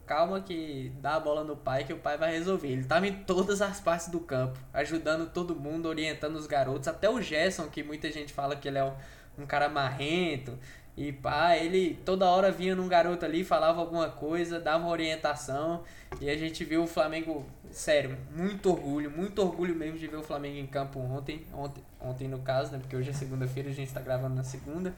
[0.07, 2.69] calma que dá a bola no pai que o pai vai resolver.
[2.69, 7.09] Ele tava em todas as partes do campo, ajudando todo mundo, orientando os garotos, até
[7.09, 8.93] o Gerson, que muita gente fala que ele é um,
[9.39, 10.59] um cara marrento.
[10.97, 15.83] E pá, ele toda hora vinha num garoto ali, falava alguma coisa, dava uma orientação.
[16.21, 20.23] E a gente viu o Flamengo, sério, muito orgulho, muito orgulho mesmo de ver o
[20.23, 21.45] Flamengo em campo ontem.
[21.53, 22.79] Ontem, ontem no caso, né?
[22.79, 24.95] Porque hoje é segunda-feira, a gente está gravando na segunda,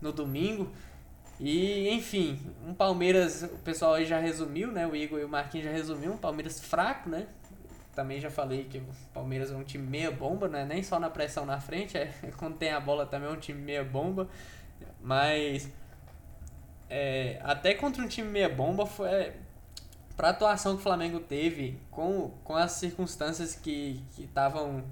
[0.00, 0.70] no domingo.
[1.40, 4.86] E, enfim, um Palmeiras, o pessoal aí já resumiu, né?
[4.86, 7.26] O Igor e o Marquinhos já resumiu, um Palmeiras fraco, né?
[7.94, 8.84] Também já falei que o
[9.14, 10.66] Palmeiras é um time meia bomba, né?
[10.66, 13.58] Nem só na pressão na frente, é quando tem a bola também é um time
[13.58, 14.28] meia bomba.
[15.00, 15.66] Mas
[16.90, 19.32] é, até contra um time meia bomba foi
[20.14, 24.84] para a atuação que o Flamengo teve com, com as circunstâncias que estavam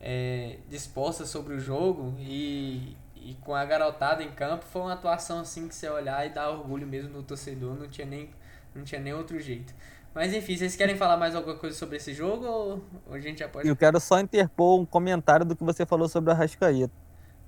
[0.00, 5.40] é, dispostas sobre o jogo e, e com a garotada em campo, foi uma atuação
[5.40, 8.30] assim que você olhar e dá orgulho mesmo no torcedor, não tinha nem,
[8.74, 9.74] não tinha nem outro jeito.
[10.14, 13.38] Mas enfim, vocês querem falar mais alguma coisa sobre esse jogo ou, ou a gente
[13.38, 13.68] já pode.
[13.68, 16.92] Eu quero só interpor um comentário do que você falou sobre a Rascaeta.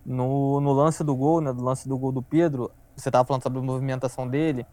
[0.04, 3.42] No, no lance do gol, né, do lance do gol do Pedro, você estava falando
[3.42, 4.66] sobre a movimentação dele,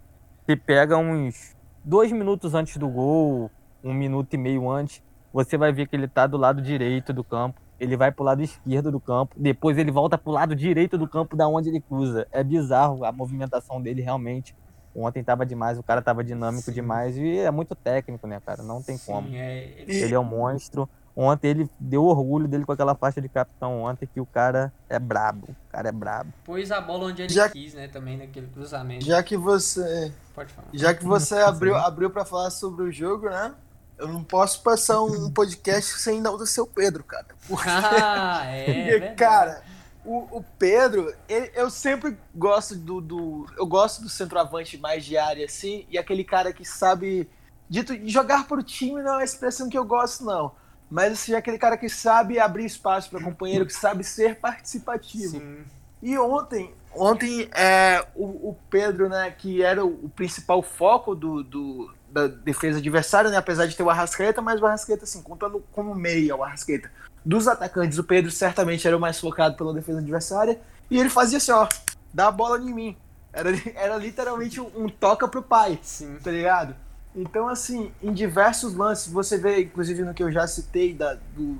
[0.45, 3.51] que pega uns dois minutos antes do gol,
[3.83, 5.01] um minuto e meio antes,
[5.33, 8.41] você vai ver que ele está do lado direito do campo ele vai pro lado
[8.41, 12.27] esquerdo do campo, depois ele volta pro lado direito do campo da onde ele cruza.
[12.31, 14.55] É bizarro a movimentação dele realmente.
[14.95, 16.73] Ontem tava demais, o cara tava dinâmico Sim.
[16.73, 18.63] demais e é muito técnico, né, cara?
[18.63, 19.29] Não tem Sim, como.
[19.31, 19.83] É...
[19.87, 20.89] Ele é um monstro.
[21.15, 24.99] Ontem ele deu orgulho dele com aquela faixa de capitão ontem, que o cara é
[24.99, 25.47] brabo.
[25.49, 26.31] O cara é brabo.
[26.45, 29.03] Pôs a bola onde ele já, quis, né, também, naquele cruzamento.
[29.03, 30.13] Já que você.
[30.35, 30.67] Pode falar.
[30.73, 33.53] Já que você abriu, abriu para falar sobre o jogo, né?
[33.97, 37.25] Eu não posso passar um podcast sem dar o seu Pedro, cara.
[37.47, 39.63] Porque, ah, é, porque cara,
[40.05, 43.45] o, o Pedro, ele, eu sempre gosto do, do.
[43.57, 47.29] Eu gosto do centroavante mais de área, assim, e aquele cara que sabe.
[47.69, 50.53] Dito, jogar pro time não é uma expressão que eu gosto, não.
[50.89, 55.39] Mas assim, aquele cara que sabe abrir espaço para companheiro, que sabe ser participativo.
[55.39, 55.65] Sim.
[56.01, 61.43] E ontem, ontem é, o, o Pedro, né, que era o, o principal foco do,
[61.43, 63.37] do, da defesa adversária, né?
[63.37, 66.89] Apesar de ter o Arrascaeta, mas o Arrascaeta, assim, contando como meia o Arrascaeta.
[67.23, 70.59] Dos atacantes, o Pedro certamente era o mais focado pela defesa adversária.
[70.89, 71.67] E ele fazia assim, ó,
[72.13, 72.97] dá a bola em mim.
[73.31, 76.17] Era, era literalmente um, um toca pro pai, Sim.
[76.23, 76.75] tá ligado?
[77.15, 81.59] Então, assim, em diversos lances, você vê, inclusive no que eu já citei da, do,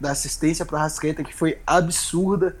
[0.00, 2.56] da assistência pro Arrascaeta, que foi absurda.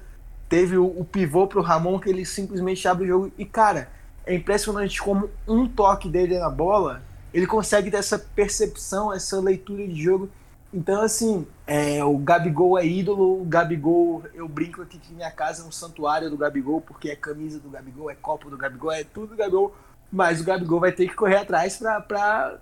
[0.48, 3.32] Teve o, o pivô pro Ramon, que ele simplesmente abre o jogo.
[3.36, 3.88] E, cara,
[4.24, 7.02] é impressionante como um toque dele na bola
[7.34, 10.30] ele consegue ter essa percepção, essa leitura de jogo.
[10.72, 15.62] Então, assim, é, o Gabigol é ídolo, o Gabigol, eu brinco aqui que minha casa
[15.62, 19.02] é um santuário do Gabigol, porque é camisa do Gabigol, é copo do Gabigol, é
[19.02, 19.74] tudo do Gabigol,
[20.12, 22.60] mas o Gabigol vai ter que correr atrás para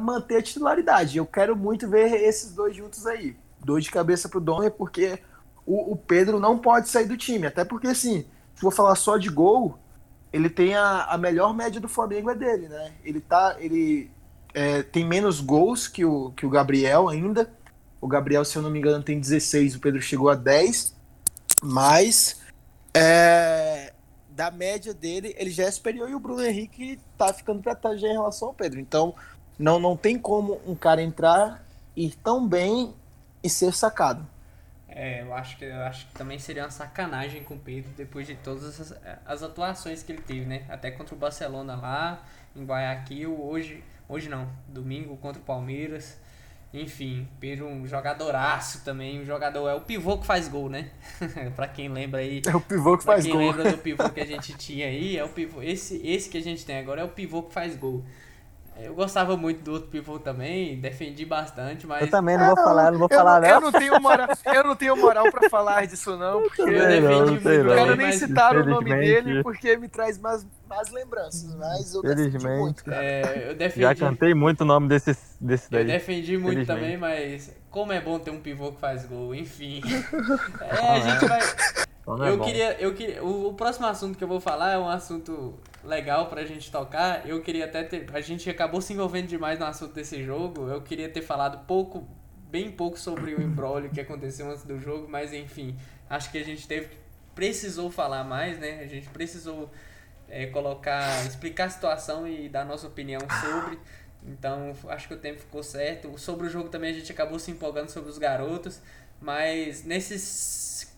[0.00, 1.18] manter a titularidade.
[1.18, 3.36] Eu quero muito ver esses dois juntos aí.
[3.60, 5.18] Dois de cabeça pro Donner, porque
[5.66, 9.16] o, o Pedro não pode sair do time, até porque, assim, se for falar só
[9.16, 9.78] de gol,
[10.34, 12.92] ele tem a, a melhor média do Flamengo é dele, né?
[13.04, 14.10] Ele tá, ele
[14.52, 17.48] é, tem menos gols que o, que o Gabriel ainda.
[18.00, 20.92] O Gabriel, se eu não me engano, tem 16, o Pedro chegou a 10.
[21.62, 22.40] Mas
[22.92, 23.92] é,
[24.28, 28.02] da média dele, ele já é superior e o Bruno Henrique tá ficando para trás
[28.02, 28.80] em relação ao Pedro.
[28.80, 29.14] Então,
[29.56, 31.64] não, não tem como um cara entrar,
[31.94, 32.92] ir tão bem
[33.40, 34.26] e ser sacado.
[34.96, 38.28] É, eu acho que eu acho que também seria uma sacanagem com o Pedro depois
[38.28, 40.64] de todas as, as atuações que ele teve, né?
[40.68, 42.22] Até contra o Barcelona lá,
[42.54, 46.16] em Guayaquil, hoje, hoje não, domingo contra o Palmeiras.
[46.72, 50.90] Enfim, Pedro um jogadoraço também, um jogador é o pivô que faz gol, né?
[51.56, 52.42] para quem lembra aí.
[52.46, 53.42] É o pivô que faz quem gol.
[53.42, 56.42] lembra do pivô que a gente tinha aí, é o pivô, esse esse que a
[56.42, 58.04] gente tem agora é o pivô que faz gol.
[58.76, 62.02] Eu gostava muito do outro pivô também, defendi bastante, mas.
[62.02, 63.48] Eu também não vou falar, não vou falar, eu, não.
[63.54, 66.86] Eu não tenho moral, eu não tenho moral pra falar disso, não, porque Eu eu,
[66.88, 68.14] defendi não, muito não quero nem mas.
[68.16, 73.04] citar o nome dele, porque me traz mais, mais lembranças, mas eu defendi muito, cara.
[73.04, 73.82] É, eu defendi.
[73.82, 75.86] Já cantei muito o nome desse, desse Eu daí.
[75.86, 79.82] defendi muito também, mas como é bom ter um pivô que faz gol, enfim.
[80.60, 81.40] É, a gente vai.
[82.02, 83.24] Então é Eu queria, eu queria.
[83.24, 85.54] O, o próximo assunto que eu vou falar é um assunto
[85.84, 87.28] legal pra gente tocar.
[87.28, 88.06] Eu queria até ter.
[88.12, 90.68] A gente acabou se envolvendo demais no assunto desse jogo.
[90.68, 92.06] Eu queria ter falado pouco,
[92.50, 95.76] bem pouco sobre o embrólio que aconteceu antes do jogo, mas enfim,
[96.08, 96.88] acho que a gente teve.
[97.34, 98.80] Precisou falar mais, né?
[98.80, 99.70] A gente precisou
[100.28, 101.26] é, colocar.
[101.26, 103.78] explicar a situação e dar nossa opinião sobre.
[104.26, 106.16] Então acho que o tempo ficou certo.
[106.18, 108.80] Sobre o jogo também a gente acabou se empolgando sobre os garotos.
[109.20, 110.20] Mas nesses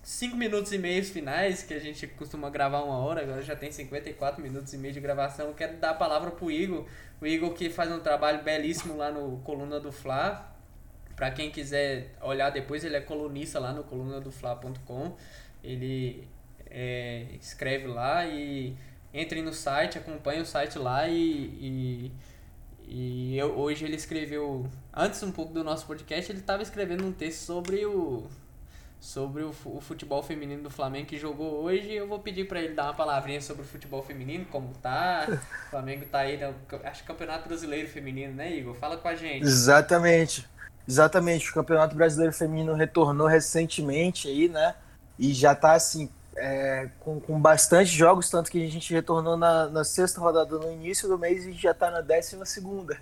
[0.07, 3.73] 5 minutos e meio finais, que a gente costuma gravar uma hora, agora já tem
[3.73, 6.87] 54 minutos e meio de gravação, eu quero dar a palavra pro Igor.
[7.21, 10.57] O Igor que faz um trabalho belíssimo lá no Coluna do Fla.
[11.17, 15.17] Pra quem quiser olhar depois, ele é colunista lá no colunadofla.com.
[15.65, 16.29] Ele
[16.71, 18.77] é, escreve lá e
[19.13, 22.13] entre no site, acompanhe o site lá e, e,
[22.87, 27.11] e eu, hoje ele escreveu, antes um pouco do nosso podcast, ele estava escrevendo um
[27.11, 28.29] texto sobre o
[29.01, 31.93] sobre o, fu- o futebol feminino do Flamengo que jogou hoje.
[31.93, 35.27] Eu vou pedir para ele dar uma palavrinha sobre o futebol feminino, como tá.
[35.67, 38.75] O Flamengo tá aí, no, acho que Campeonato Brasileiro Feminino, né, Igor?
[38.75, 39.43] Fala com a gente.
[39.45, 40.49] Exatamente.
[40.89, 41.51] Exatamente.
[41.51, 44.75] O Campeonato Brasileiro Feminino retornou recentemente aí, né?
[45.19, 49.67] E já tá assim, é, com, com bastante jogos, tanto que a gente retornou na,
[49.69, 52.99] na sexta rodada no início do mês e já tá na décima segunda.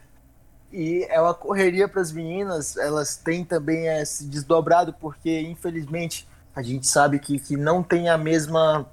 [0.77, 6.63] E é uma correria para as meninas, elas têm também se desdobrado, porque infelizmente a
[6.63, 8.85] gente sabe que, que não tem a mesma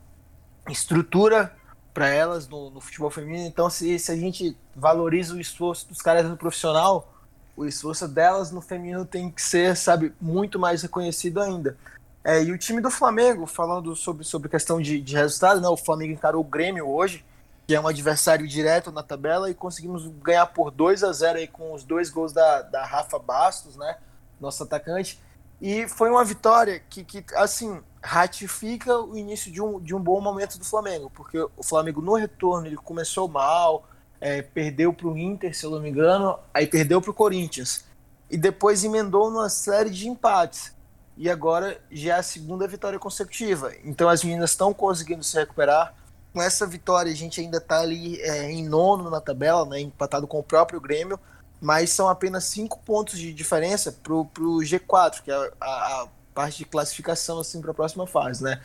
[0.69, 1.51] estrutura
[1.91, 3.47] para elas no, no futebol feminino.
[3.47, 7.11] Então, se, se a gente valoriza o esforço dos caras no profissional,
[7.57, 11.75] o esforço delas no feminino tem que ser, sabe, muito mais reconhecido ainda.
[12.23, 15.75] É, e o time do Flamengo, falando sobre, sobre questão de, de resultado, né, o
[15.75, 17.25] Flamengo encarou o Grêmio hoje,
[17.71, 21.47] que é um adversário direto na tabela, e conseguimos ganhar por 2 a 0 aí
[21.47, 23.95] com os dois gols da, da Rafa Bastos, né,
[24.41, 25.17] nosso atacante.
[25.61, 30.19] E foi uma vitória que, que assim, ratifica o início de um, de um bom
[30.19, 33.87] momento do Flamengo, porque o Flamengo no retorno ele começou mal,
[34.19, 37.85] é, perdeu para o Inter, se eu não me engano, aí perdeu para o Corinthians.
[38.29, 40.75] E depois emendou numa série de empates.
[41.15, 43.71] E agora já é a segunda vitória consecutiva.
[43.85, 46.00] Então as meninas estão conseguindo se recuperar.
[46.33, 50.25] Com essa vitória, a gente ainda está ali é, em nono na tabela, né, empatado
[50.27, 51.19] com o próprio Grêmio,
[51.59, 54.27] mas são apenas cinco pontos de diferença para o
[54.61, 58.43] G4, que é a, a, parte de classificação assim, para a próxima fase.
[58.43, 58.59] Né?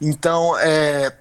[0.00, 1.14] Então, é,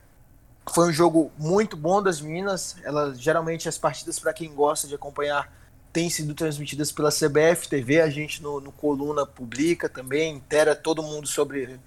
[0.72, 2.78] foi um jogo muito bom das meninas.
[2.84, 5.52] Elas, geralmente, as partidas, para quem gosta de acompanhar,
[5.92, 8.02] têm sido transmitidas pela CBF TV.
[8.02, 11.80] A gente no, no Coluna publica também, intera todo mundo sobre,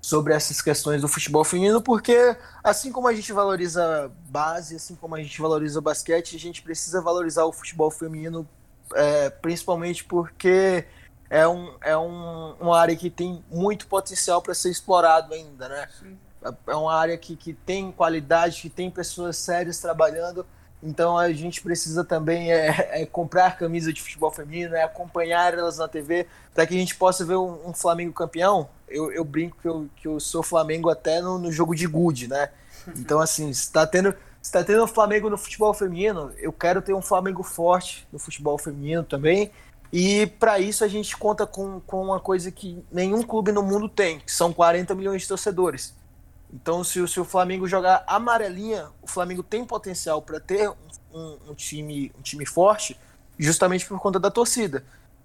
[0.00, 5.14] sobre essas questões do futebol feminino, porque assim como a gente valoriza base, assim como
[5.14, 8.48] a gente valoriza basquete, a gente precisa valorizar o futebol feminino,
[8.94, 10.86] é, principalmente porque
[11.28, 15.88] é, um, é um, uma área que tem muito potencial para ser explorado ainda, né?
[15.98, 16.18] Sim.
[16.66, 20.46] É uma área que, que tem qualidade, que tem pessoas sérias trabalhando.
[20.82, 25.78] Então a gente precisa também é, é comprar camisa de futebol feminino, é acompanhar elas
[25.78, 28.68] na TV, para que a gente possa ver um, um Flamengo campeão.
[28.88, 32.26] Eu, eu, brinco que eu, que eu sou Flamengo até no, no jogo de gude,
[32.26, 32.48] né?
[32.96, 36.82] Então, assim, se está tendo, se tá tendo um Flamengo no futebol feminino, eu quero
[36.82, 39.50] ter um Flamengo forte no futebol feminino também.
[39.92, 43.88] E para isso a gente conta com, com uma coisa que nenhum clube no mundo
[43.88, 45.94] tem, que são 40 milhões de torcedores.
[46.52, 50.68] Então, se, se o Flamengo jogar amarelinha, o Flamengo tem potencial para ter
[51.12, 52.98] um, um, time, um time forte,
[53.38, 54.84] justamente por conta da torcida.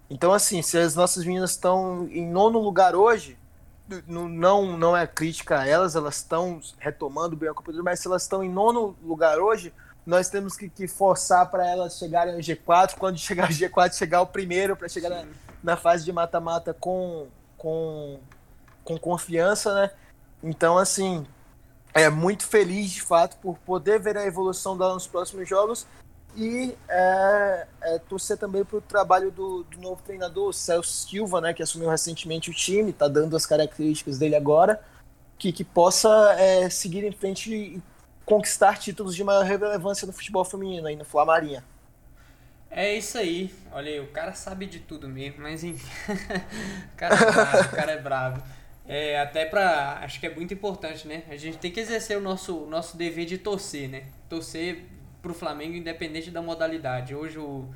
[0.10, 3.38] Então, assim, se as nossas meninas estão em nono lugar hoje,
[4.08, 8.24] não, não é crítica a elas, elas estão retomando bem a do mas se elas
[8.24, 9.74] estão em nono lugar hoje,
[10.06, 12.96] nós temos que, que forçar para elas chegarem ao G4.
[12.98, 15.26] Quando chegar ao G4, chegar o primeiro, para chegar na,
[15.64, 18.20] na, fase de mata-mata com, com,
[18.84, 19.92] com confiança, né?
[20.44, 21.26] Então, assim,
[21.94, 25.88] é muito feliz de fato por poder ver a evolução dela nos próximos jogos
[26.36, 31.54] e é, é, torcer também para o trabalho do, do, novo treinador, Celso Silva, né,
[31.54, 34.82] que assumiu recentemente o time, está dando as características dele agora,
[35.38, 37.82] que, que possa é, seguir em frente e
[38.26, 41.64] conquistar títulos de maior relevância no futebol feminino aí no Flamarinha.
[42.70, 43.56] É isso aí.
[43.72, 45.88] Olha aí, o cara sabe de tudo mesmo, mas enfim.
[46.94, 48.44] o cara é bravo, o cara é bravo.
[48.88, 50.00] É, até pra.
[50.04, 51.24] Acho que é muito importante, né?
[51.30, 54.04] A gente tem que exercer o nosso, nosso dever de torcer, né?
[54.30, 54.86] Torcer
[55.22, 57.16] pro Flamengo, independente da modalidade.
[57.16, 57.68] Hoje o,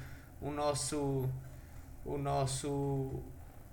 [0.41, 1.27] o nosso.
[2.05, 3.23] O nosso.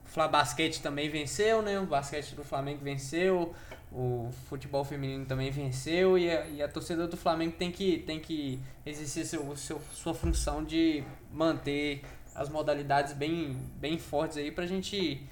[0.04, 1.78] Fla Basquete também venceu, né?
[1.78, 3.52] O basquete do Flamengo venceu,
[3.92, 8.20] o futebol feminino também venceu e a, e a torcida do Flamengo tem que, tem
[8.20, 12.02] que exercer seu, seu, sua função de manter
[12.36, 15.26] as modalidades bem, bem fortes aí pra gente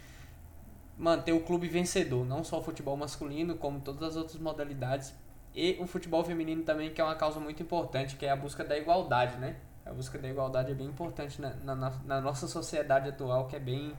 [0.97, 5.15] manter o clube vencedor, não só o futebol masculino, como todas as outras modalidades
[5.55, 8.65] e o futebol feminino também, que é uma causa muito importante, que é a busca
[8.65, 9.57] da igualdade, né?
[9.87, 13.61] A busca da igualdade é bem importante na, na, na nossa sociedade atual, que é
[13.61, 13.93] bem,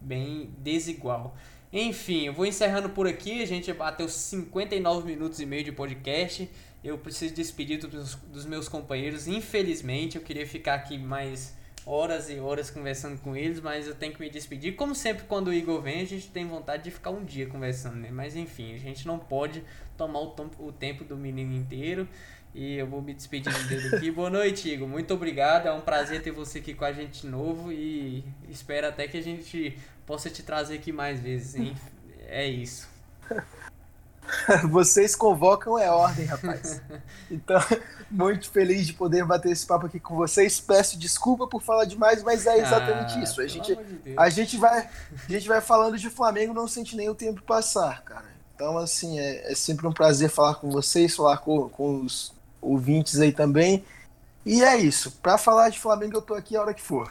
[0.00, 1.34] bem desigual.
[1.72, 3.42] Enfim, eu vou encerrando por aqui.
[3.42, 6.48] A gente bateu 59 minutos e meio de podcast.
[6.84, 9.26] Eu preciso despedir dos, dos meus companheiros.
[9.26, 14.12] Infelizmente, eu queria ficar aqui mais horas e horas conversando com eles, mas eu tenho
[14.12, 14.74] que me despedir.
[14.74, 17.96] Como sempre, quando o Igor vem, a gente tem vontade de ficar um dia conversando,
[17.96, 18.08] né?
[18.10, 19.62] Mas enfim, a gente não pode
[19.96, 22.08] tomar o, tempo do menino inteiro.
[22.54, 24.10] E eu vou me despedindo dele aqui.
[24.10, 24.86] Boa noite, Igor.
[24.86, 25.66] Muito obrigado.
[25.66, 27.72] É um prazer ter você aqui com a gente de novo.
[27.72, 31.74] E espero até que a gente possa te trazer aqui mais vezes, hein?
[32.28, 32.88] É isso.
[34.70, 36.80] Vocês convocam é ordem, rapaz.
[37.30, 37.58] Então,
[38.10, 40.60] muito feliz de poder bater esse papo aqui com vocês.
[40.60, 43.40] Peço desculpa por falar demais, mas é exatamente ah, isso.
[43.40, 44.86] A gente, de a gente vai,
[45.28, 48.26] a gente vai falando de Flamengo, não sente nem o tempo passar, cara.
[48.54, 53.18] Então, assim, é, é sempre um prazer falar com vocês, falar com, com os ouvintes
[53.18, 53.82] aí também.
[54.44, 55.12] E é isso.
[55.22, 57.10] Para falar de Flamengo, eu tô aqui a hora que for.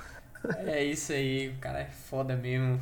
[0.66, 2.82] É isso aí, o cara é foda mesmo.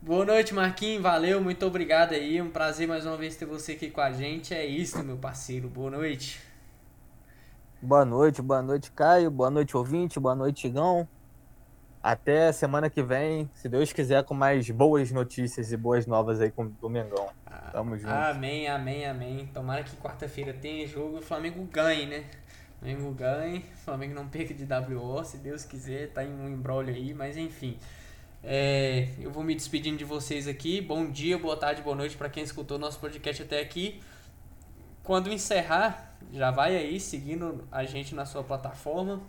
[0.00, 1.02] Boa noite, Marquinhos.
[1.02, 2.40] Valeu, muito obrigado aí.
[2.40, 4.54] Um prazer mais uma vez ter você aqui com a gente.
[4.54, 5.68] É isso, meu parceiro.
[5.68, 6.40] Boa noite.
[7.82, 9.28] Boa noite, boa noite, Caio.
[9.28, 10.20] Boa noite, ouvinte.
[10.20, 11.06] Boa noite, Igão.
[12.00, 16.50] Até semana que vem, se Deus quiser, com mais boas notícias e boas novas aí
[16.52, 17.28] com o Mengão.
[17.44, 18.12] Ah, Tamo junto.
[18.12, 19.46] Amém, amém, amém.
[19.52, 22.24] Tomara que quarta-feira tenha jogo e o Flamengo ganhe, né?
[22.76, 26.48] O Flamengo ganhe, o Flamengo não perca de WO, se Deus quiser, tá em um
[26.48, 27.76] embrólio aí, mas enfim.
[28.42, 30.80] É, eu vou me despedindo de vocês aqui.
[30.80, 34.00] Bom dia, boa tarde, boa noite para quem escutou nosso podcast até aqui.
[35.02, 39.20] Quando encerrar, já vai aí seguindo a gente na sua plataforma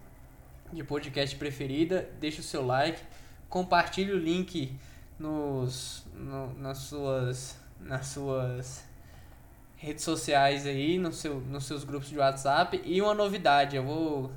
[0.71, 3.01] de podcast preferida, deixa o seu like,
[3.49, 4.77] compartilhe o link
[5.17, 8.85] nos, no, nas suas nas suas
[9.77, 12.81] redes sociais aí, no seu, nos seus grupos de WhatsApp.
[12.83, 14.31] E uma novidade, eu vou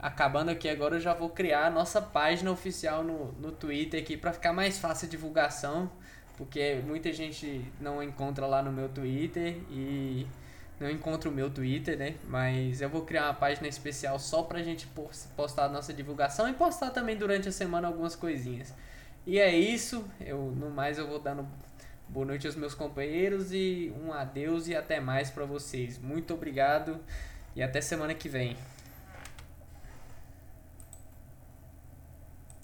[0.00, 4.16] acabando aqui agora eu já vou criar a nossa página oficial no, no Twitter aqui
[4.16, 5.90] para ficar mais fácil a divulgação,
[6.36, 10.26] porque muita gente não encontra lá no meu Twitter e
[10.80, 12.14] não encontra o meu Twitter, né?
[12.26, 14.88] Mas eu vou criar uma página especial só pra gente
[15.36, 18.72] postar a nossa divulgação e postar também durante a semana algumas coisinhas.
[19.26, 21.46] E é isso, eu no mais eu vou dando
[22.08, 25.98] boa noite aos meus companheiros e um adeus e até mais para vocês.
[25.98, 26.98] Muito obrigado
[27.54, 28.56] e até semana que vem.